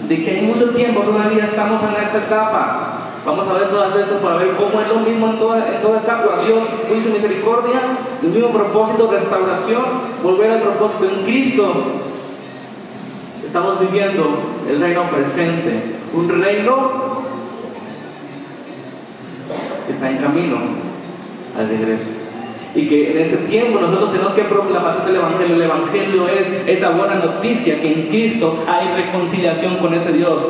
[0.02, 2.92] de que hay mucho tiempo todavía estamos en esta etapa.
[3.26, 6.00] Vamos a ver todas esas para ver cómo es lo mismo en toda, en toda
[6.00, 6.44] etapa.
[6.46, 7.82] Dios, juicio, misericordia,
[8.22, 9.84] el mismo propósito, restauración,
[10.22, 11.74] volver al propósito en Cristo.
[13.44, 14.38] Estamos viviendo
[14.70, 17.24] el reino presente, un reino
[19.88, 20.58] que está en camino
[21.58, 22.25] al regreso
[22.76, 25.56] y que en este tiempo nosotros tenemos que proclamación del Evangelio.
[25.56, 30.46] El Evangelio es esa buena noticia que en Cristo hay reconciliación con ese Dios,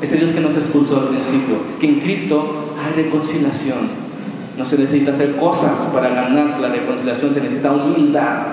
[0.00, 2.46] ese Dios que nos expulsó al principio, que en Cristo
[2.80, 4.12] hay reconciliación.
[4.56, 8.46] No se necesita hacer cosas para ganarse la reconciliación, se necesita humildad,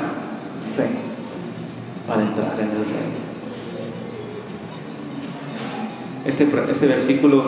[0.76, 0.88] fe,
[2.08, 3.20] para entrar en el reino.
[6.26, 7.44] Este, este versículo,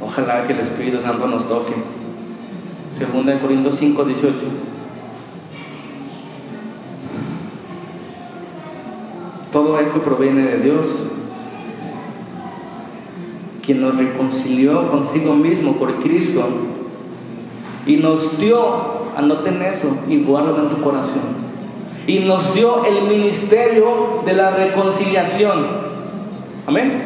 [0.00, 1.74] ojalá que el Espíritu Santo nos toque.
[3.00, 4.36] Segunda de Corintios 5, 18.
[9.50, 11.02] Todo esto proviene de Dios,
[13.64, 16.46] quien nos reconcilió consigo mismo por Cristo
[17.86, 21.22] y nos dio, anoten eso y guarden en tu corazón,
[22.06, 25.68] y nos dio el ministerio de la reconciliación.
[26.66, 27.02] Amén.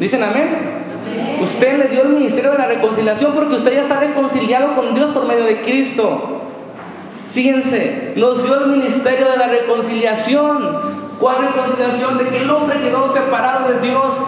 [0.00, 0.67] ¿Dicen amén?
[1.40, 5.12] Usted le dio el ministerio de la reconciliación porque usted ya está reconciliado con Dios
[5.12, 6.40] por medio de Cristo.
[7.32, 10.98] Fíjense, nos dio el ministerio de la reconciliación.
[11.20, 12.18] ¿Cuál reconciliación?
[12.18, 14.18] De que el hombre quedó separado de Dios,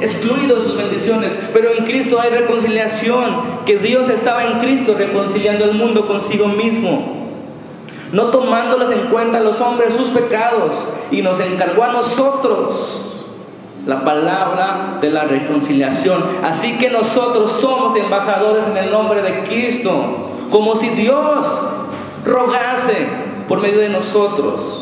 [0.00, 1.32] excluido de sus bendiciones.
[1.52, 7.22] Pero en Cristo hay reconciliación, que Dios estaba en Cristo reconciliando el mundo consigo mismo
[8.12, 10.74] no tomándoles en cuenta los hombres sus pecados,
[11.10, 13.11] y nos encargó a nosotros
[13.86, 16.22] la palabra de la reconciliación.
[16.44, 21.46] Así que nosotros somos embajadores en el nombre de Cristo, como si Dios
[22.24, 23.06] rogase
[23.48, 24.78] por medio de nosotros.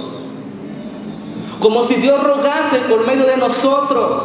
[1.61, 4.22] Como si Dios rogase por medio de nosotros.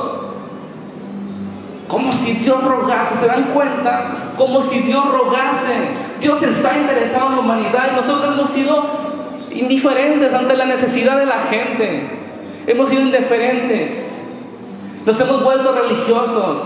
[1.88, 4.34] Como si Dios rogase, ¿se dan cuenta?
[4.38, 5.76] Como si Dios rogase.
[6.20, 8.84] Dios está interesado en la humanidad y nosotros hemos sido
[9.52, 12.10] indiferentes ante la necesidad de la gente.
[12.68, 14.15] Hemos sido indiferentes.
[15.06, 16.60] Nos hemos vuelto religiosos.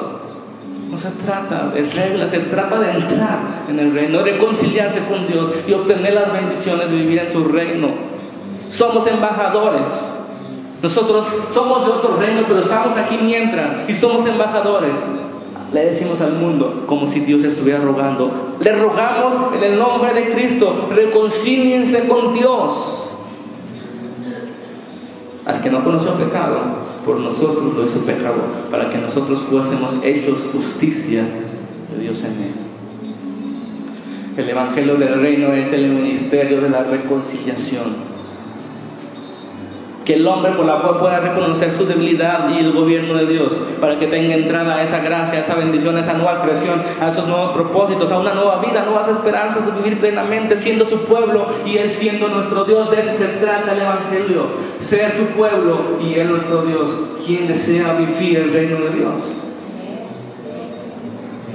[0.90, 5.52] No se trata de reglas, se trata de entrar en el reino, reconciliarse con Dios
[5.68, 7.90] y obtener las bendiciones de vivir en su reino.
[8.70, 10.16] Somos embajadores.
[10.82, 14.94] Nosotros somos de otro reino, pero estamos aquí mientras y somos embajadores.
[15.74, 18.56] Le decimos al mundo como si Dios estuviera rogando.
[18.60, 23.09] Le rogamos en el nombre de Cristo, reconcíliense con Dios.
[25.50, 26.60] Al que no conoció pecado,
[27.04, 28.38] por nosotros lo hizo pecado,
[28.70, 32.54] para que nosotros fuésemos hechos justicia de Dios en él.
[34.38, 38.19] El Evangelio del Reino es el ministerio de la reconciliación
[40.10, 43.62] que el hombre por la fe pueda reconocer su debilidad y el gobierno de Dios,
[43.80, 47.10] para que tenga entrada a esa gracia, a esa bendición, a esa nueva creación, a
[47.10, 51.46] esos nuevos propósitos, a una nueva vida, nuevas esperanzas de vivir plenamente siendo su pueblo
[51.64, 52.90] y Él siendo nuestro Dios.
[52.90, 54.48] De eso se trata el Evangelio,
[54.80, 56.90] ser su pueblo y Él nuestro Dios,
[57.24, 59.14] quien desea vivir el reino de Dios.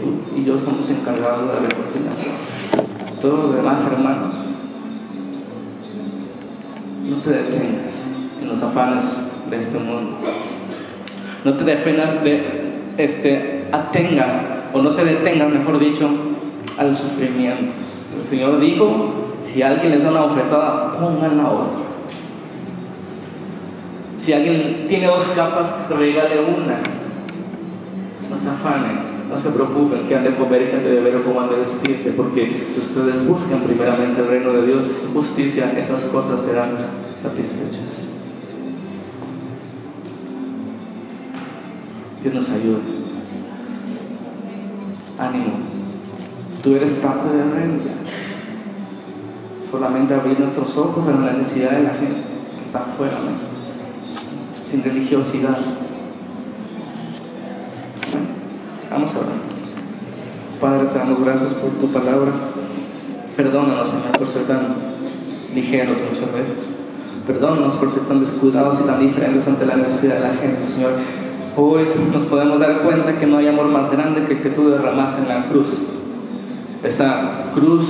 [0.00, 2.34] Tú y yo somos encargados de la reconciliación.
[3.20, 4.36] Todos los demás hermanos,
[7.10, 8.13] no te detengas
[8.44, 9.04] en los afanes
[9.50, 10.18] de este mundo.
[11.44, 12.42] No te detengas, de,
[12.98, 14.36] este, atengas,
[14.72, 16.08] o no te detengas, mejor dicho,
[16.78, 17.72] al sufrimiento.
[18.22, 19.10] El Señor dijo,
[19.52, 21.84] si alguien les da una ofertada, pongan la otra.
[24.18, 26.78] Si alguien tiene dos capas, regale una.
[28.30, 31.16] No se afanen, no se preocupen que han de comer y que han de beber
[31.16, 35.12] o cómo han de vestirse, porque si ustedes buscan primeramente el reino de Dios, su
[35.12, 36.70] justicia, esas cosas serán
[37.22, 38.13] satisfechas.
[42.24, 42.80] Dios nos ayude.
[45.18, 45.52] Ánimo.
[46.62, 47.82] Tú eres parte del reino
[49.70, 52.22] Solamente abrir nuestros ojos a la necesidad de la gente
[52.58, 53.12] que está afuera,
[54.70, 55.58] sin religiosidad.
[58.90, 59.28] vamos a ver.
[60.60, 62.30] Padre, te damos gracias por tu palabra.
[63.36, 64.76] Perdónanos, Señor, por ser tan
[65.54, 66.76] ligeros muchas veces.
[67.26, 70.92] Perdónanos por ser tan descuidados y tan diferentes ante la necesidad de la gente, Señor.
[71.56, 74.70] Hoy nos podemos dar cuenta que no hay amor más grande que el que tú
[74.70, 75.68] derramaste en la cruz.
[76.82, 77.88] Esa cruz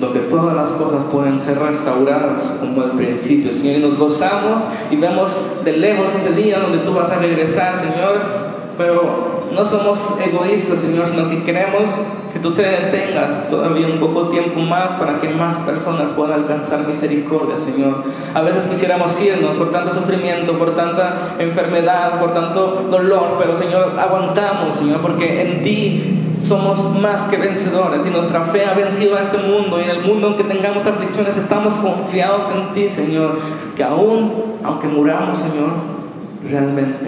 [0.00, 3.76] donde todas las cosas pueden ser restauradas como al principio, Señor.
[3.76, 8.20] Y nos gozamos y vemos de lejos ese día donde tú vas a regresar, Señor.
[8.76, 11.88] Pero no somos egoístas, Señor, sino que queremos
[12.32, 16.86] que tú te detengas todavía un poco tiempo más para que más personas puedan alcanzar
[16.86, 18.04] misericordia, Señor.
[18.34, 23.98] A veces quisiéramos irnos por tanto sufrimiento, por tanta enfermedad, por tanto dolor, pero Señor,
[23.98, 29.20] aguantamos, Señor, porque en ti somos más que vencedores y nuestra fe ha vencido a
[29.20, 33.38] este mundo y en el mundo aunque tengamos aflicciones estamos confiados en ti, Señor,
[33.76, 34.32] que aún
[34.64, 35.72] aunque muramos, Señor,
[36.48, 37.06] realmente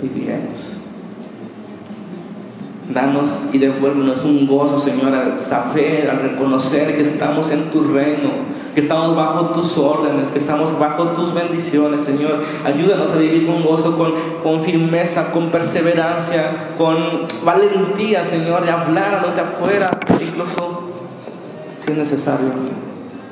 [0.00, 0.79] viviremos.
[2.92, 8.30] Danos y devuélvenos un gozo, Señor, al saber, al reconocer que estamos en tu reino,
[8.74, 12.42] que estamos bajo tus órdenes, que estamos bajo tus bendiciones, Señor.
[12.64, 14.12] Ayúdanos a vivir con gozo, con,
[14.42, 20.82] con firmeza, con perseverancia, con valentía, Señor, de hablar a los de afuera, incluso
[21.84, 22.48] si es necesario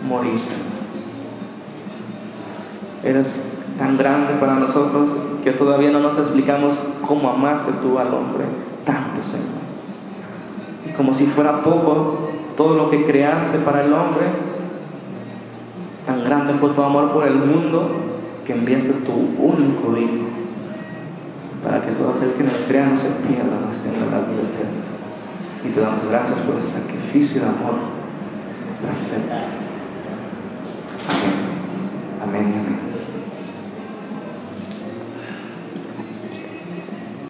[0.06, 0.38] morir.
[3.02, 3.42] Eres
[3.78, 5.08] tan grande para nosotros
[5.44, 6.74] que todavía no nos explicamos
[7.06, 8.44] cómo amaste tú al hombre
[8.84, 9.46] tanto, Señor.
[10.86, 14.26] Y como si fuera poco todo lo que creaste para el hombre,
[16.06, 17.88] tan grande fue tu amor por el mundo
[18.44, 20.26] que enviaste tu único Hijo
[21.62, 24.88] para que todo aquel que nos crea no se pierda, mas tenga la vida eterna.
[25.64, 27.74] Y te damos gracias por ese sacrificio de amor
[28.80, 29.34] perfecto.
[32.22, 32.42] Amén.
[32.42, 32.54] Amén.
[32.54, 32.87] Amén.